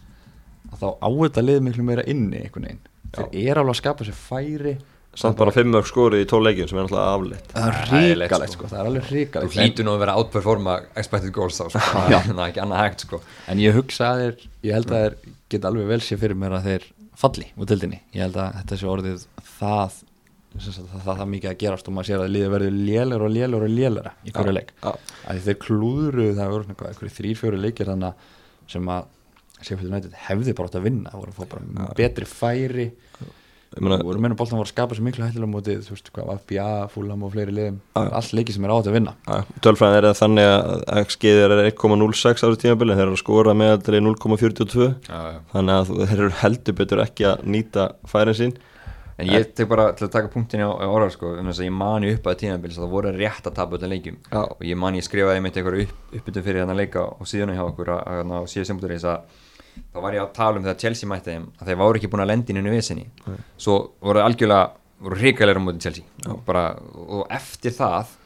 [0.71, 2.81] að þá á þetta lið miklu meira inni einhvern veginn.
[3.11, 4.75] Þeir eru alveg að skapa sér færi.
[5.19, 7.49] Samt bara 5 mörg skorið í tólleikin sem er náttúrulega afleitt.
[7.51, 8.61] Það er ríkalegt sko.
[8.61, 11.65] sko, það er alveg þú ríkalegt en, hlýtur nú að vera outperforma expected goals þá
[11.73, 11.81] sko.
[11.81, 13.21] það er- ekki annað hægt sko.
[13.51, 15.17] en ég hugsa að þeir ég held að þeir
[15.51, 16.87] geta alveg vel sér fyrir mér að þeir
[17.21, 19.27] falli út tildinni, ég held að þetta sé orðið
[19.59, 19.99] það
[20.61, 23.25] sem sagt, það, það, það mikið að gerast og maður sér að liðið verður lélur
[23.27, 24.71] og lélur og lélura í hverju leik.
[24.83, 24.91] Já.
[25.27, 27.61] að þeir klúðru það voru svona eitthvað þrýr fjóri
[29.61, 32.89] að að Sheffield United hefði bara átt að vinna voru að fá bara betri færi.
[33.71, 36.31] Ég meina, voru meina boltan voru að skapa svo miklu hættilega mótið þú veist hvað,
[36.41, 37.77] FBA, Fulham og fleiri liðum.
[38.01, 39.13] Allt leiki sem er á þetta að vinna.
[39.63, 44.01] Tölfræðin er það þannig að XG er 1,06 árið tímabili þeir eru að skora meðaldri
[44.03, 44.89] 0,42
[45.53, 48.59] þannig að þeir eru heldur betur ekki að nýta færin sín.
[49.21, 51.67] En ég tek bara til að taka punktin á, á orðar sko, um þess að
[51.67, 54.17] ég mani upp að tímabils að það voru rétt að tapa öllum leikjum.
[54.41, 57.63] Og ég mani ég skrifaði mitt eitthvað upp, uppbytun fyrir þannig leika og síðan hjá
[57.67, 58.81] okkur að, að, að síðan sem
[59.13, 59.21] að
[59.91, 62.25] þá var ég að tala um þegar Chelsea mætti þeim að þeir voru ekki búin
[62.25, 63.07] að lendi inn í vesinni
[63.57, 64.69] svo voru algjörlega
[65.01, 66.05] voru á móti Chelsea.
[66.29, 66.65] Og, bara,
[66.95, 68.17] og eftir það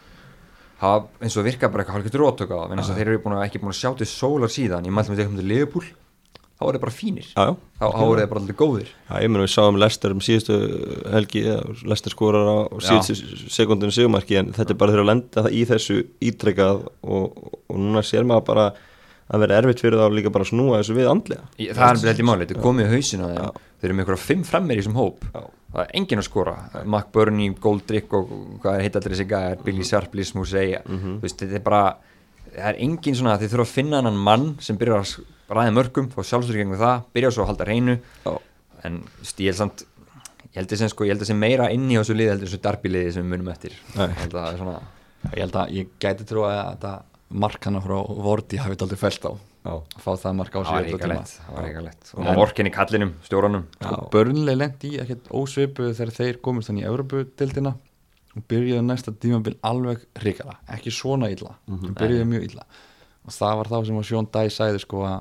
[0.81, 3.45] hafa eins og virka bara eitthvað hálfgett rótök á það að þeir eru búin að,
[3.47, 5.87] ekki búin að sjá til sólar síðan ég mælti með þeim til Liverpool
[6.55, 7.29] þá er þeir bara fínir.
[7.31, 7.55] Já, já.
[7.79, 8.91] þá, eru þeir bara allir góðir.
[9.09, 10.59] Já, ég meina við sáum Lester um síðustu
[11.15, 11.45] helgi
[11.91, 12.57] Lester skorar á
[12.89, 17.41] síðustu sekundinu sigumarki en þetta er bara þeirra að lenda það í þessu ítrekkað og,
[17.71, 18.67] og núna sér maður bara
[19.35, 21.45] að vera erfitt fyrir þá líka bara að snúa þessu við andlega.
[21.59, 23.61] Í- það er held í máli, þetta komið í hausinu á þeim.
[23.81, 25.25] Þeir eru með einhverja fimm fremmir í þessum hóp.
[25.35, 25.45] Já.
[25.75, 26.53] það er enginn að skora.
[26.87, 28.29] Mac Burney, Goldrick og
[28.63, 30.31] hvað er hitt allir þessi gæðar, Billy Sharp, Liz
[30.87, 31.17] Mhm.
[31.19, 31.97] þú veist, þetta er bara
[32.55, 36.09] það er enginn svona, þið þurfa að finna annan mann sem byrjar að ræða mörgum
[36.15, 37.99] fá sjálfsögur gegn það, byrja svo að halda hreinu.
[38.25, 38.39] Já.
[38.85, 39.57] en veist, ég
[40.55, 43.31] held ég þessi sko, ég meira inn í þessu lið heldur þessu darbiliði sem við
[43.39, 43.73] munum eftir.
[43.97, 44.07] Nei.
[44.07, 44.81] ég held að það er svona
[45.33, 47.03] ég held að ég gæti trú að þetta
[47.35, 49.33] mark hana frá Vorti hafi þetta aldrei fælt á
[49.65, 53.63] að fá það mark á sig það var ríkalegt og En- vorkinni kallinum, stjóranum.
[53.81, 57.73] Sko, Börnlega lendi í ekkert ósvipu þegar þeir komist þannig í Evropudildina
[58.35, 62.67] og byrjuðu næsta tímabil alveg hrikala, ekki svona illa mm byrjuðu mjög illa.
[63.25, 65.21] Og það var þá sem Sjón Dæ sæði sko að,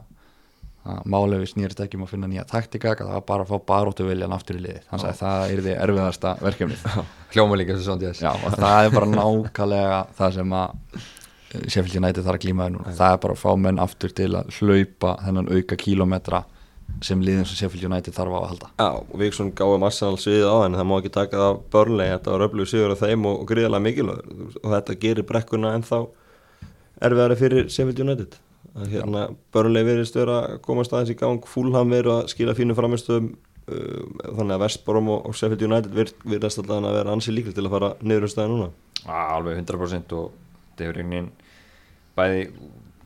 [0.84, 3.66] að málefi snýrist ekki um að finna nýja taktika, að það var bara að fá
[3.72, 6.84] baróttu viljan aftur í liðið, hann sagði að það er því erfiðasta verkefnið.
[7.32, 10.76] Hljóma líka þessu svona og það er bara nákvæmlega það sem að
[11.53, 12.95] Sheffield United þarf að glíma við núna.
[12.97, 16.43] Það er bara að fá menn aftur til að hlaupa þennan auka kílómetra
[17.03, 18.69] sem liðin sem Sheffield United þarf á að halda.
[18.79, 22.33] Já, og Víksson gáði Arsenal sviðið á en það má ekki taka það börnlega þetta
[22.33, 24.43] var öflug sigur af þeim og, og gríðarlega mikilvægur.
[24.61, 26.01] Og þetta gerir brekkuna ennþá
[27.07, 28.37] erfiðari fyrir Sheffield United.
[28.73, 31.49] Að hérna börnlega verist vera að komast aðeins í gang.
[31.49, 36.13] Fúlham veru að skila fínu framistöðum um, þannig að Vestbrom og, og Sheffield United vir,
[36.25, 38.71] virðast alltaf að vera ansi líkli til að fara niður um stæði núna.
[39.03, 40.31] Alveg 100% og
[40.73, 41.31] þetta er reynin
[42.18, 42.45] bæði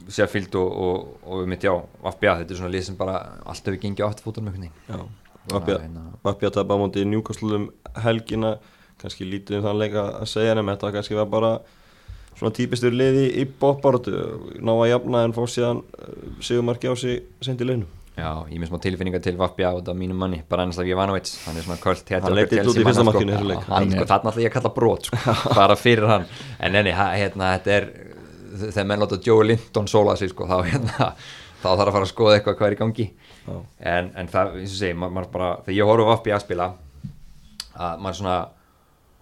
[0.08, 3.74] Sheffield og, og, og við mitt já FBA, þetta er svona lið sem bara alltaf
[3.74, 5.02] við gengið átt fótum með einhvern Já,
[5.48, 7.68] Þannig að hérna- Vapja tapa á móti Newcastle um
[8.04, 8.58] helgina
[9.02, 11.52] kannski lítið um þann leika að segja en þetta kannski var bara
[12.38, 14.16] svona típistur liði í bóttbáratu
[14.62, 17.88] ná að jafna en fá síðan uh, sigumarki á sig sendi leinu
[18.18, 21.30] Já, ég með smá tilfinninga til FBA og þetta mínum manni, bara ennast af Jovanovic
[21.46, 23.68] hann er svona kvöld Hann leit illa út í fyrsta markinu í þessu leik.
[23.70, 25.20] hann, sko, þarna ætla ég að kalla brot sko,
[25.54, 26.26] bara fyrir hann.
[26.58, 27.86] En enni, hérna, þetta er
[28.62, 31.12] þegar menn láta Joe Linton sóla sig sko, þá, hérna,
[31.62, 33.08] þá þarf að fara að skoða eitthvað hvað er í gangi.
[33.48, 33.56] Já.
[33.94, 36.44] en, en það, eins og segi, maður, maður bara þegar ég horf á FBA að
[36.44, 36.68] spila
[37.78, 38.38] að maður svona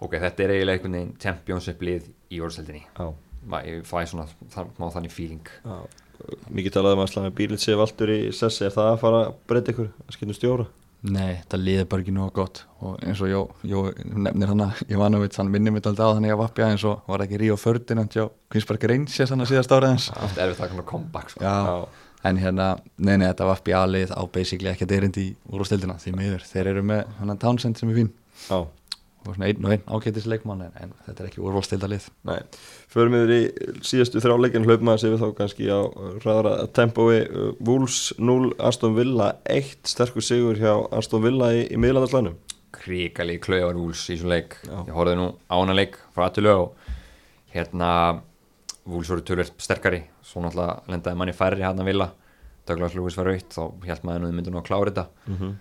[0.02, 3.06] ok, þetta er eiginlega einhvern veginn championship lið í orðseldinni Já,
[3.68, 4.26] ég fæ svona,
[4.80, 5.52] má þannig feeling.
[5.62, 5.76] Já.
[6.48, 9.34] Mikið talaði um að slæmi bílit sér valdur í sessi er það að fara að
[9.46, 10.66] breyta ykkur að skilja stjóra
[11.06, 12.62] Nei, þetta liði bara ekki nóg gott.
[12.82, 16.34] Og eins og Jó, Jó nefnir hann að Ivanovic, hann minnir mitt alltaf á þannig
[16.34, 19.92] að vapja eins og var ekki Ríó Ferdinand hjá Kvinsberg Rangers hann að síðast árið
[19.92, 21.44] hans oft erfitt að koma comeback sko.
[21.46, 26.16] Já, en hérna, nei, nei, þetta vapja lið á basically ekkert erindi í úrstildina því
[26.18, 28.10] miður, þeir eru með hann að Townsend sem er fín.
[28.48, 28.58] Já,
[29.26, 32.38] og svona einn og einn ágætis leikmann en, en þetta er ekki úrvalstildalið nei.
[32.92, 33.40] Förum við í
[33.86, 35.80] síðastu þrjáleikin hlaupum að séu við þá kannski á
[36.24, 37.26] ræðara tempói.
[37.60, 42.36] Wolves 0, Aston Villa 1 sterkur sigur hjá Aston Villa í, í miðlandarslænum
[42.76, 44.58] kríkali klauðar Wools í svona leik.
[44.66, 44.78] Já.
[44.88, 46.92] ég horfði nú á hana leik frá aðtölu og
[47.54, 47.90] hérna
[48.86, 50.04] Wools voru tölvöld sterkari.
[50.26, 52.10] Svo náttúrulega lendaði manni færri hann að vilja
[52.66, 55.06] Douglas Lewis var aukt þá held maður nú þið myndu nú að klára þetta.
[55.26, 55.54] Mm -hmm.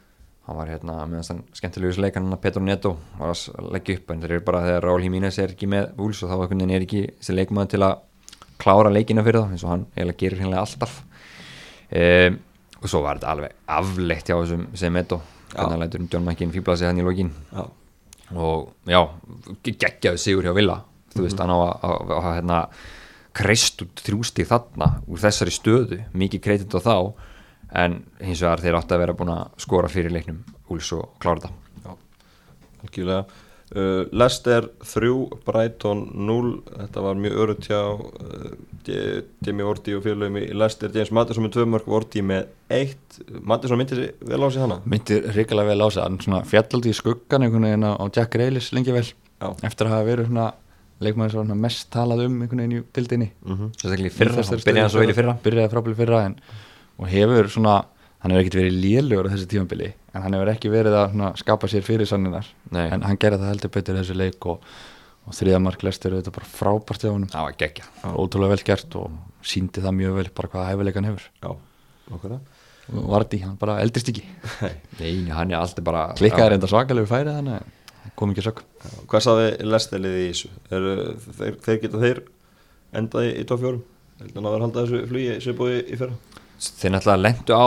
[0.45, 4.11] Hann var hérna meðan þann skemmtilegus leik hann Petro Neto var að leggja upp.
[4.13, 7.05] En þeir eru bara þegar Raúl Jiménez er ekki með Wools og þá er ekki
[7.17, 7.95] þessi leikmaður til að
[8.61, 10.99] klára leikina fyrir það eins og hann eiginlega gerir hérna alltaf.
[11.95, 12.37] Um,
[12.81, 15.21] og svo var þetta alveg afleitt hjá þessum sem Neto.
[15.55, 17.31] Hann lætur John McKean fýbla sig hann í lokin.
[17.51, 17.65] Já,
[18.35, 19.01] og já,
[19.65, 20.81] geggjaðu sigur hjá Villa.
[21.15, 22.59] Þú veist, hann á að, að, að, að hérna,
[23.35, 26.97] kreist út þrjústig þarna úr þessari stöðu, mikið kreitit á þá
[27.71, 30.43] en hins vegar þeir átti að vera búin að skora fyrir leiknum
[30.73, 31.97] úls og klára þetta.
[32.85, 33.41] Algjörlega.
[33.75, 35.07] Uh, Leicester 3,
[35.41, 38.51] Brighton 0 þetta var mjög örutt hjá uh,
[39.41, 43.81] Demi Vorti og félagum í Leicester, James Mattisson með 2 mörg Vorti með 1, Mattisson
[43.81, 44.77] myndi sér vel á sig hana?
[44.85, 46.05] Myndir hrikalega vel á sig.
[46.05, 49.07] Hann fjallaldi í skuggan einhvern veginn á Jack Reilis lengi vel.
[49.35, 49.49] Já.
[49.67, 50.45] eftir að hafa verið svona
[51.03, 54.93] leikmaður sem var mest talað um einhvern veginn í dildinni mm sérstaklega í fyrra, byrjaði
[54.93, 55.33] svo vel í fyrra.
[55.43, 56.37] byrjaði frábæli fyrra en,
[56.99, 57.75] og hefur svona
[58.23, 61.31] hann hefur ekkert verið lélugur á þessi tímabili en hann hefur ekki verið að svona,
[61.39, 62.87] skapa sér fyrir sanninar Nei.
[62.87, 64.65] en hann gerði það heldur betur þessu leik og,
[65.25, 69.15] og þriðamark lestur þetta bara frábært það var geggja ótrúlega vel gert og
[69.45, 71.25] síndi það mjög vel bara hvaða hæfileikan hefur.
[71.43, 71.49] Já,
[72.15, 72.37] okkur
[72.85, 74.21] og Vardí, hann bara eldrist ekki.
[74.99, 77.51] Nei, hann er alltaf bara klikkaði reynda svakalegu færið en
[78.17, 78.61] kom ekki sög
[79.09, 80.51] Hvað saði Leicester-liði í þessu?
[80.69, 80.85] Er,
[81.39, 82.21] þeir, þeir geta þeir
[82.95, 83.71] endað í, 4
[84.21, 86.34] heldur hann að vera að halda þessu flugi sem búið í fyrra
[86.79, 87.65] þeir náttúrulega lendu á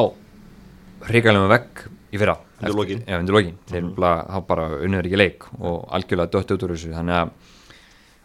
[1.08, 2.36] hrigalegum vegg í fyrra.
[2.58, 3.02] Undir Eftir- lokin.
[3.06, 6.72] já, undir lokin, þeir bara, þá bara unnur ekki leik og algjörlega dött út úr
[6.74, 6.90] þessu.
[6.96, 7.30] Þannig að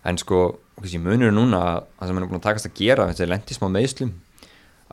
[0.06, 0.40] en sko,
[0.80, 3.54] kannski munur er núna að það sem er búin að takast að gera er lendi
[3.54, 4.12] smá meðslum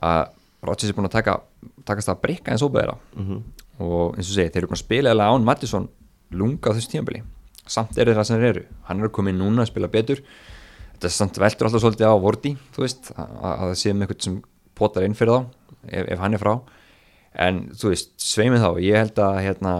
[0.03, 0.29] að
[0.63, 1.39] Rodgers er búin að taka,
[1.85, 3.43] takast að breyka eins óbæðira Mhm.
[3.79, 5.89] og eins og segi, þeir eru búin að spila eða án Mattisson
[6.31, 7.23] lunga á þessu tímabili.
[7.65, 10.21] Samt eru það sem þeir eru, hann er inn núna að spila betur.
[10.93, 14.21] Þetta er samt veldur alltaf svolítið á Vorti, þú veist að, að það séum eitthvað
[14.21, 14.43] sem
[14.75, 15.45] potar inn fyrir þá
[15.87, 16.53] ef, ef hann er frá
[17.41, 19.73] en þú veist, sveimið þá, ég held að hérna,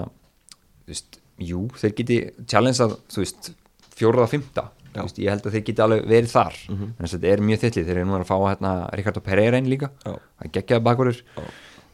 [0.85, 3.49] þú veist, jú þeir geti challengeað, þú veist
[3.97, 4.63] fjóraða fymta,
[4.95, 5.01] Já.
[5.03, 6.93] veist, ég held að þeir geti alveg verið þar, mm Mhm.
[6.99, 9.89] en þetta er mjög þittli þeir eru nú að fá hérna Ricardo Pereira inn líka
[10.05, 10.15] Já.
[10.41, 11.43] að geggjaði Já.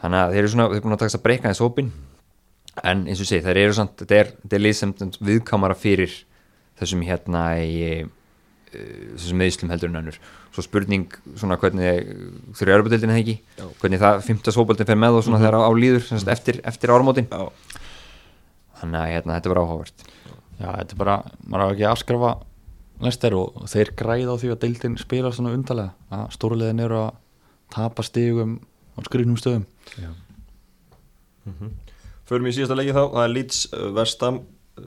[0.01, 1.91] þannig að þeir eru svona, þeir eru búin að taka þess að breyka þess hópin
[2.83, 6.13] en eins og segi, þeir eru samt þetta er, er lið sem viðkamara fyrir
[6.79, 8.05] þessum hérna í
[8.71, 10.17] þessum meðslum heldur en önnur.
[10.55, 11.07] Svo spurning
[11.37, 11.87] svona hvernig
[12.57, 13.65] eða ekki, Já.
[13.81, 16.59] hvernig það fymtas hópaldin fer með og svona þegar á, á líður sem sagt, eftir,
[16.67, 17.29] eftir áramótin.
[17.31, 17.83] Já,
[18.81, 20.05] þannig að hérna, þetta var áhugavert.
[20.57, 22.31] Já, þetta er bara, maður á ekki að afskrafa
[23.03, 25.93] næstar og þeir græða á því að deildin spila svona undarlega.
[26.17, 27.19] Að stórulegin eru að
[27.73, 28.57] tapa stigum
[28.97, 29.67] á skrifnum stöðum.
[32.27, 34.41] Förum í síðasta leiki þá, það er Leeds uh, Vestam,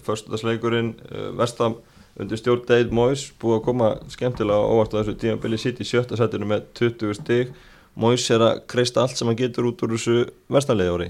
[0.05, 1.79] förstudagsleikurinn uh, Vestam
[2.21, 5.59] undir stjórn Dave Moyes búið að koma skemmtilega á óvart á þessu tímabili.
[5.61, 7.53] Sitt í sjötta setinu með 20 stig.
[8.01, 11.09] Moyes er að kreista allt sem hann getur út úr þessu vestamleiði ári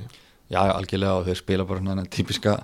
[0.50, 2.56] Já, algjörlega og þeir spila bara svona típiska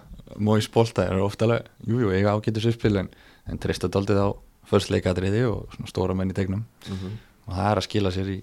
[0.43, 3.11] móis bolta, þeir eru ofta alveg jú, jú, eiga ágætur sérspil en,
[3.47, 4.29] en treysta daldið á
[4.67, 6.65] förstleikadriði og svona stóra menn í tegnum.
[7.47, 8.39] Og það er að skila sér í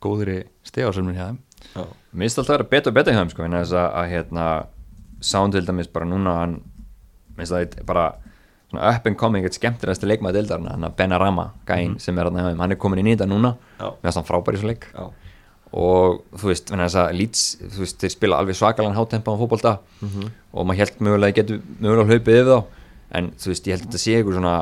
[0.00, 1.42] góðri stegarsölmur hjá þeim.
[1.74, 1.82] Já,
[2.16, 4.10] Mér finnst alltaf að vera betur og betur hjá þeim sko, en þess að, að
[4.14, 4.46] hérna,
[5.26, 6.56] Sound til dæmis bara núna hann,
[8.74, 12.62] up and coming, eitt skemmtilegasti leikmaði deildarna, hann að Benarama gæinn sem er hjá þeim,
[12.64, 13.54] hann er komin inn í þetta núna.
[13.78, 13.90] Já.
[13.92, 14.88] með þess að hann frábæri svo leik.
[14.94, 15.04] Já,
[15.76, 17.44] og þú veist, að þess að Leeds,
[17.74, 19.76] þú veist, þeir spila alveg svakalan hátempa á fótbolta.
[20.52, 22.58] Og maður held mögulega getur mögulega hlaupið yfir þá.
[23.16, 24.56] En þú veist, ég held að þetta sé eitthvað svona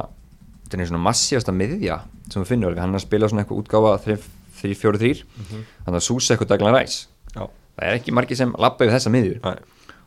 [0.64, 1.98] þetta er svona massífasta miðja
[2.32, 3.92] sem við finnum, hann er að spila svona eitthvað útgáfa
[4.64, 5.24] 3-4-3,
[5.84, 6.96] þannig að Súsa eitthvað daglan ræs,
[7.34, 9.58] já, það er ekki margir sem lappa yfir þessa miðjur,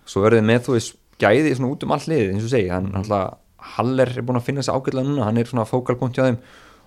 [0.08, 2.72] svo verður þið með þú veist, gæði svona út um all liðið, eins og segi.
[2.74, 3.38] Hann alltaf,
[3.78, 6.41] Haller er búin að finna þessi ágætlega núna hann er svona fókalpunkt hjá þeim.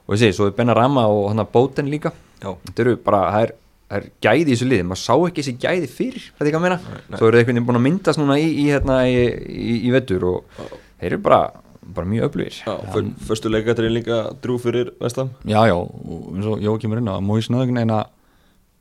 [0.07, 2.13] Og ég segi, svo er Benarama og hann að Bóten líka.
[2.41, 3.55] Já, þetta eru bara, það er,
[3.91, 6.61] það er gæði í þessu liði, maður sá ekki þessi gæði fyrir þetta er ekki
[6.61, 7.19] að meina, nei.
[7.19, 9.19] svo eru þeir einhvern veginn búin að myndast núna í, í, hérna, í,
[9.51, 10.63] í, í vettur og
[11.03, 11.41] þeir eru bara,
[11.99, 12.63] bara mjög öflugir.
[12.65, 17.03] Já fyr, Förstu leikatrið líka drú fyrir Vestam Já, já, og eins og Jói kemur
[17.03, 18.01] inn á að móis náðugin eina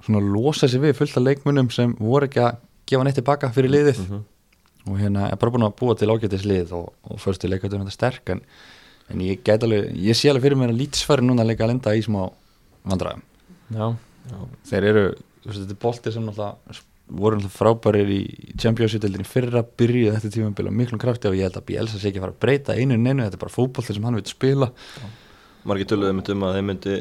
[0.06, 3.74] svona losa sig við fullt af leikmunum sem voru ekki að gefa neitt tilbaka fyrir
[3.76, 4.06] liðið
[4.90, 7.96] og hérna er bara búin að búa til ágætis lið og, og fyrstu leikatur þetta
[7.96, 8.44] sterk en,
[9.14, 11.96] en ég get alveg, ég sé alveg fyrir mér að lítsfæri núna leika að lenda
[11.96, 12.22] í smá
[12.90, 13.26] vandræðum.
[13.76, 13.88] Já,
[14.72, 15.04] þeir eru,
[15.44, 18.20] þú veist, þetta er bolti sem náttúrulega voru náttúrulega frábærir í
[18.62, 22.22] Championship-deildinni fyrra byrjuð þetta tímabili á miklum krafti og ég held að Bielsa sé ekki
[22.22, 24.70] fara að breyta einu en einu, þetta er bara fótbolti sem hann vil spila.
[25.70, 27.00] Margir töluðu myndi um að þeir myndi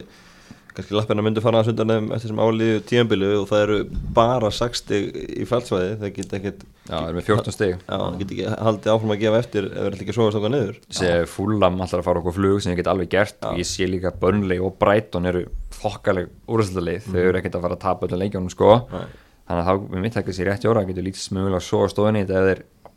[0.79, 3.79] kannski lappina myndi fara að sundan þeim eftir sem álíðu tímabili og það eru
[4.14, 5.09] bara 60
[5.43, 7.74] í fælsvæði þeir get ekki já, það er með 14 stig.
[7.83, 10.35] Já, það get ekki haldið áfram að gefa eftir ef það er ekki að sofa
[10.35, 10.81] stokkað niður.
[10.99, 13.39] Sé fúlam allar að fara okkur flug sem ég get alveg gert.
[13.51, 15.45] Og ég sé líka Burnley og Brighton eru
[15.79, 18.70] þokkaleg úrstæðalið, þau eru ekkert að fara að tapa öllum leikjónum sko.
[18.95, 19.09] Nei.
[19.49, 21.79] þannig að þá, við mitt ekki sér rétt jóra, getur lítið smögulega svo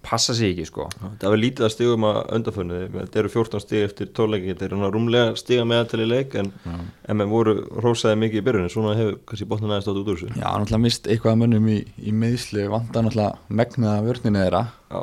[0.02, 0.88] þeir passa sig ekki sko.
[1.22, 4.90] Það var lítið að stigum að undarfunni þetta eru 14 stig eftir tóleiki þetta eru
[4.94, 9.20] rúmlega stiga meðal í leik en, en menn voru rósaði mikið í byrjunni svona hefur
[9.30, 10.34] kannski botnin aðeins stótt út úr þessu.
[10.36, 14.64] Já, náttúrulega mist eitthvað að mönnum í, í meðsli vanda náttúrulega megnaða vörninu þeirra.
[14.92, 15.02] Já,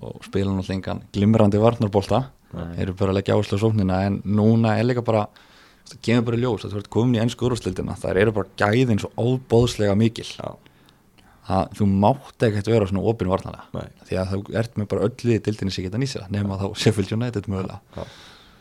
[0.00, 2.24] og spila náttúrulega engan glimrandi varnarbolta.
[2.78, 5.26] Eru bara að leggja áherslu á sóknina en núna er líka bara
[5.88, 9.02] það kemur bara ljós að þú ert komin í ennsku úrústildina það eru bara gæðin
[9.02, 10.28] svo óbóðslega mikil.
[10.28, 10.54] Já,
[11.44, 13.66] að þú mátt ekkert vera svona opinn varnarlega.
[13.76, 14.04] Nei.
[14.08, 17.12] því að þú ert með bara öll liði dildinni sem geta nýsa nema þá Sheffield
[17.18, 18.04] United mögulega.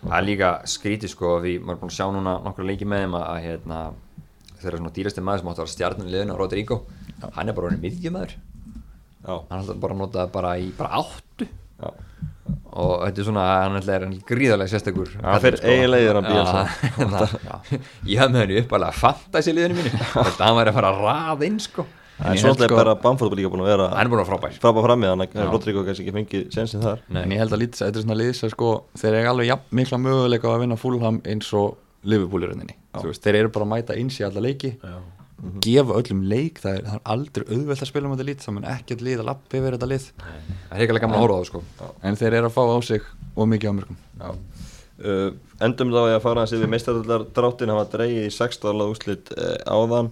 [0.03, 3.05] Það er líka skrítið sko því maður er búin að sjá núna nokkru leiki með
[3.05, 3.77] þeim að, að hérna,
[4.59, 6.79] þeirra svona dýrasti maður sem átti að vera stjarnan í liðinu Rodrigo,
[7.37, 11.47] hann er bara orðin miðjumæður já, hann er alltaf bara notað bara í bara áttu.
[11.79, 11.89] Já.
[12.75, 16.61] og þetta er svona, hann er gríðarlega sérstakur Það fer eiginlega hann Bielsa.
[16.99, 17.59] Bielsa
[18.11, 19.91] ég hafði með henni uppalega fantasy liðinu mínu.
[20.17, 21.87] Þetta hann væri að fara að raða inn sko
[22.19, 24.09] En En ég svo held er sko- bara Bamford líka búin að vera hann er
[24.11, 24.57] búin að vera frábær.
[24.61, 26.99] frábæð frammi þannig að Rodrigo kannski ekki fengið sensin þar.
[27.09, 27.23] Nei.
[27.23, 28.69] en ég held að lítið þetta er svona liðs að sko
[29.01, 32.75] þeir eru alveg jafn mikla möguleika að vinna Fulham eins og Liverpool í rauninni.
[32.93, 34.77] Þú veist, þeir eru bara að mæta eins í alla leiki
[35.63, 38.53] gefa öllum leik það er, það er aldrei auðvelt að spila með þetta lít það
[38.53, 40.05] mun ekkert lið að lappa yfir þetta lið.
[40.13, 41.63] Það er ekki gaman að horfa á það sko.
[42.03, 43.01] En þeir eru að fá á sig
[43.35, 43.97] og mikið á mörgum
[45.03, 45.31] uh,
[45.63, 48.83] Endum þá í að fara hans yfir meistardallar dráttin hafa dreigið í 16.
[48.87, 50.11] úslit uh, áðan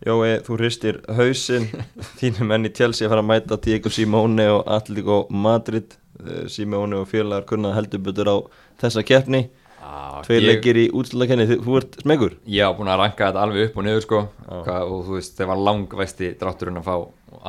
[0.00, 1.66] Jói, þú hristir hausinn.
[2.20, 5.96] Þínum menn í Chelsea að fara að mæta Diego Simone og Atletico Madrid.
[6.20, 8.36] Uh, Simone og félagar kunna heldur betur á
[8.80, 9.42] þessa keppni.
[9.80, 13.44] Ah, Tveir ég- leikir í útslakenni, þú ert smegur Ég var búin að ranka þetta
[13.44, 14.18] alveg upp og niður sko.
[14.46, 16.96] Hvað, og þú veist, það var langvæsti drátturinn að fá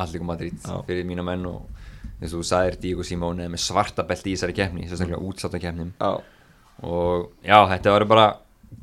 [0.02, 0.78] Allíku Madrid Já.
[0.88, 1.68] fyrir mína menn og
[2.22, 5.20] eins og þú sagðir Díko Simone með svarta belti í þessari keppni sérstaklega
[6.00, 6.12] Já,
[6.88, 8.26] og já, þetta var bara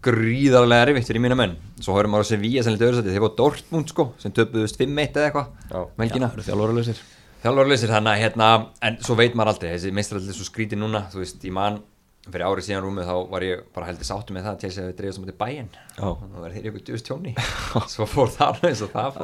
[0.04, 1.56] gríðarlega erfitt fyrir mína menn.
[1.82, 4.78] Svo horfum maður á Sevilla sem lítið öðru sæti þeir voru Dortmund sko, sem töpuðust
[4.80, 5.52] 5-1 eða eitthvað
[6.00, 7.04] melgina það eru þjálfaralausir.
[7.42, 8.48] Þjálfarleysir þannig að hérna
[8.88, 11.04] en svo veit maður aldrei, þessi mestrallir svo skrítið núna.
[11.12, 11.80] Þú veist, ég man
[12.28, 14.96] fyrir árið síðan rúmið þá var ég bara heldur sáttu með það að Chelsea hefði
[14.98, 16.08] dreifast á móti bæinn Já.
[16.18, 17.32] þannig að verði þeir ykkur djúst tjóni
[17.94, 19.22] svo fór það eins og það fór.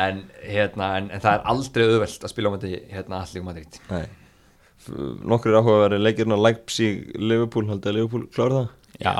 [0.00, 3.78] En, hérna, en, en það er aldrei auðvelt að spila á móti hérna allir Madrid.
[3.92, 4.02] Nei.
[4.80, 4.98] F-
[5.30, 8.68] Nokkur áhugaverði leikirinn á Leipzig, Liverpool, haldið að Liverpool klára það?
[9.00, 9.14] Já,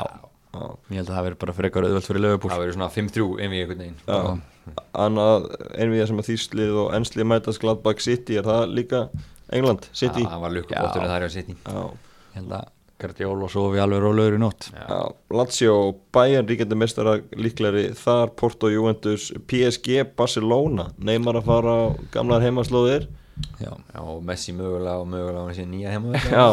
[0.50, 0.64] Já.
[0.90, 2.50] Ég held að það veri bara frekar auðvelt fyrir Liverpool.
[2.50, 4.00] Það verður svona 5-3 einvið einhvern veginn.
[4.10, 4.74] Já,
[5.04, 5.46] annað
[5.78, 9.04] einvið sem að Þýslið og Enslið mætast Gladbach City, er það líka
[9.54, 10.24] England, City?
[10.26, 11.56] það var lukkubótturinn þar í að City.
[11.62, 11.78] Já,
[12.34, 12.68] ég held að
[13.00, 14.66] Guardiola sofi alveg rólegur í nótt.
[14.74, 14.82] Já.
[14.90, 14.98] já,
[15.38, 21.84] Lazio og Bayern ríkjandi mestara líklegri þar, Porto, Juventus, PSG, Barcelona, neymar að fara á
[22.12, 23.06] gamlar heimaslóðir.
[23.62, 26.20] Já, Já, og Messi mögulega og mögulega á þessi nýja heima.
[26.28, 26.48] Já,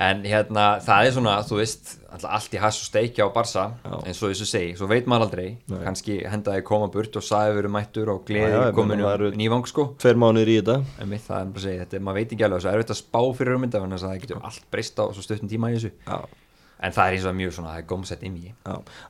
[0.00, 1.90] En hérna, það er svona, þú veist,
[2.24, 3.64] allt í hass og steikja á Barsa
[4.06, 5.46] eins og þessu segi, svo veit maður aldrei.
[5.68, 5.82] Nei.
[5.84, 9.84] kannski hendaði koma burt og sæði verið mættur og gleði kominu það eru- nývang sko.
[10.00, 10.78] tveir mánuðir í þetta.
[11.00, 12.94] En mitt það er bara að segja, þetta er, maður veit ekki alveg svo erfitt
[12.96, 15.70] að spá fyrir um þetta, þannig að það getur allt breyst á svo stuttum tíma
[15.72, 15.92] í þessu.
[16.08, 16.18] Já,
[16.82, 18.52] en það er eins og mjög svona, það er gómsett inn í.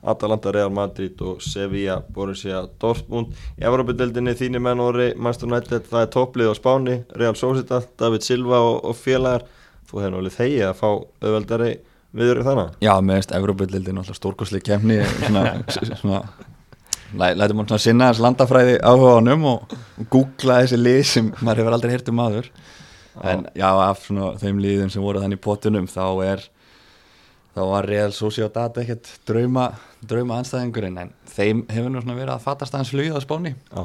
[0.03, 3.33] Atalanta, Real Madrid og Sevilla, Borussia, Dortmund.
[3.57, 8.21] Í Evropadeildinni þínir menn orri Manchester United, það er topplið á Spáni Real Sociedad, David
[8.27, 9.47] Silva og, og félagar
[9.93, 11.71] Þú hefði náttúrulega þegið að fá auðveldari
[12.17, 15.43] viður þannig já með veist Evropadildin alltaf stórkostlega kemni svona,
[16.01, 16.21] svona
[17.17, 20.99] læ- lætur mann svona sinna þess landafræði áhuga á honum og, og googla þessi lið
[21.09, 22.49] sem maður hefur aldrei heyrt um aður
[23.29, 26.45] en já af svona þeim liðum sem voru þannig í potunum þá er
[27.53, 29.67] þá var Real Sociedad ekkert drauma,
[30.09, 33.51] drauma anstæðingurinn en þeim hefur nú svona verið að fatast aðeins flugið á spáni.
[33.69, 33.83] Já,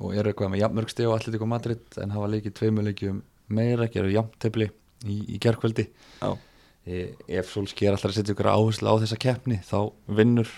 [0.00, 3.18] og eru eitthvað með jafnmörgsti og Atletico Madrid en hafa leikið tveimu leikjum
[3.52, 4.70] meira, gerðu jafntefli
[5.06, 6.30] í, í gerkvöldi já,
[6.86, 10.50] e, ef Solskjaer alltaf að setja ykkur áherslu á þessa keppni þá vinnur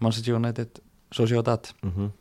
[0.00, 0.80] Manchester United
[1.12, 1.72] Sociedad.
[1.82, 2.12] Mhm.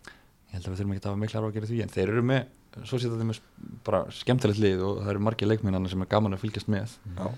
[0.49, 2.09] Ég held að við þurfum ekki að hafa mikla ára að gera því en þeir
[2.09, 3.39] eru með Sociedad er með
[3.85, 6.97] bara skemmtilegt lið og það eru margir leikminnana sem er gaman að fylgjast með.
[7.17, 7.29] Já,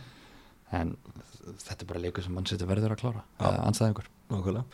[0.80, 0.96] en
[1.62, 3.48] þetta er bara leikur sem Manchester verður að klára Já.
[3.48, 4.66] eða anstæðingur nákvæmlega.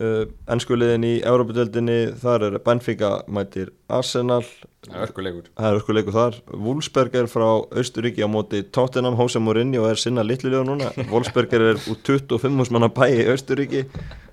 [0.00, 0.24] Uh,
[0.54, 4.44] Ennskuliðin í Evropadeildinni þar er Benfica mætir Arsenal
[4.80, 9.42] Það er örkuleikur Það er ösku leikur þar Wolfsberger frá Austuríki á móti Tottenham Hose
[9.42, 10.88] Mourinho er sinna litlu liða núna.
[11.12, 13.82] Wolfsberger er úr 25 manna bæ í Austuríki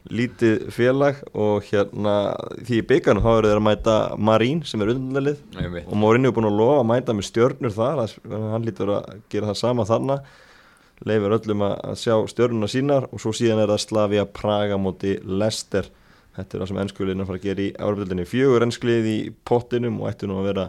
[0.08, 2.16] lítið félag og hérna
[2.64, 3.98] því í byggarnum þá eru þeir að mæta
[4.30, 5.44] Marín sem er undanlið
[5.84, 8.04] og Mourinho er búin að lofa að mæta með stjörnur þar
[8.54, 10.22] hann lítur að gera það sama þarna.
[11.04, 15.92] Leifir öllum að sjá stjörnuna sínar og svo síðan er það Slavia Praga móti Leicester
[16.38, 19.18] þetta er það sem ennskuliðin er að fara að gera í Európa-deildinni fjögur ennskliðið í
[19.48, 20.68] pottinum og ættu nú að vera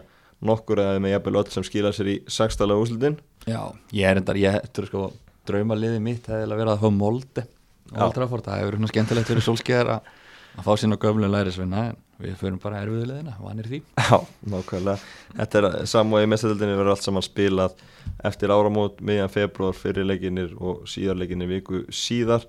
[0.49, 3.61] nokkur eða með jafnvel öll sem skila sér í sextalega úslutin Já,
[3.95, 5.09] ég er endar, ég er sko
[5.49, 7.45] draumaliði mitt hefði verið að fá moldi
[7.89, 8.03] Já.
[8.05, 10.09] Old Trafford, það hefur svona skemmtilegt fyrir Solskjaer að
[10.57, 13.81] að fá sína gömlu lærisvinna en við förum bara erfiðulegina, vanir því.
[13.95, 14.17] Já,
[14.51, 15.11] nákvæmlega.
[15.37, 17.83] Þetta er samvægi í mestadeldinni verður allt saman spilað
[18.27, 22.47] eftir áramót, miðjan februar fyrirleikinir og síðarleikinir viku síðar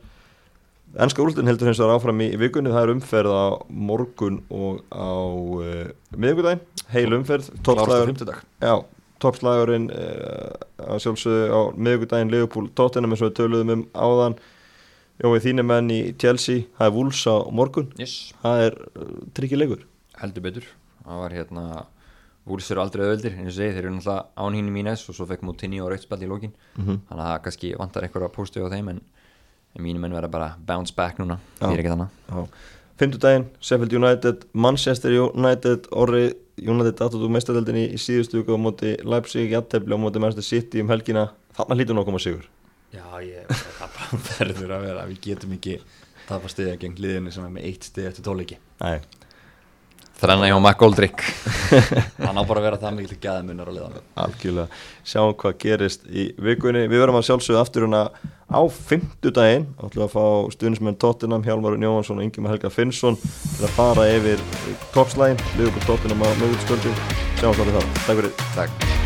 [0.99, 5.07] Ennska úrslutin heldur hins vegar áfram í vikunni, það er umferð á morgun og á
[5.07, 7.51] uh, miðvikudaginn, heil umferð.
[9.21, 10.55] Toppslagurinn uh,
[10.91, 12.33] að sjálfsögðu á miðvikudaginn.
[12.33, 14.37] Leopold Tottenham eins og við töluðum um áðan.
[15.21, 17.91] Jói þínu menn í Chelsea, það er Wolves á morgun.
[18.01, 18.15] Yes.
[18.41, 19.83] það er uh, tryggilegur.
[20.23, 20.69] Heldur betur.
[21.05, 21.65] Það var hérna
[22.49, 25.15] Vúls eru aldrei öðvöldir, eins og segi, þeir eru náttúrulega án hinn í mínes og
[25.15, 26.97] svo fekk Moutinho og rauðspall í lókin Mhm.
[27.11, 29.01] þannig að það kannski vantar eitthvað að póstu á þeim en,
[29.77, 32.61] en mínum menn verða bara bounce back núna því er ekki þannig Já.
[33.01, 39.55] Fimmtudaginn, Sheffield United, Manchester United, Orri United aðtóttu meistardöldinni í síðustu viku á móti Leipzig,
[39.55, 42.45] Jattefli á móti Manchester City um helgina, þarna nú að koma sigur.
[42.93, 45.07] Já, ég, það bara verður að vera.
[45.09, 45.79] Við getum ekki
[46.31, 49.01] tapa stiga gegn liðinu sem er með eitt stið eftir tóleiki Nei,
[50.21, 51.23] Þrenna hjá McGoldrick
[52.21, 54.83] hann á bara að vera það mikil gæðamunnar á liðanum algjörlega.
[55.07, 56.85] Sjáum hvað gerist í vikunni.
[56.91, 58.03] Við verðum að sjálfsögðu aftur hérna
[58.51, 58.61] á
[58.91, 60.25] fimmtudaginn, ætlum að fá
[60.57, 64.43] stuðnismenn Tottenham, Hjálmar Jóhansson og Ingemar Helga Finnsson til að fara yfir
[64.95, 66.97] toppslægin, liður på Tottenham á mögutskvöldi
[67.41, 68.35] sjáum hvað við þá, takk fyrir.
[68.59, 69.00] Takk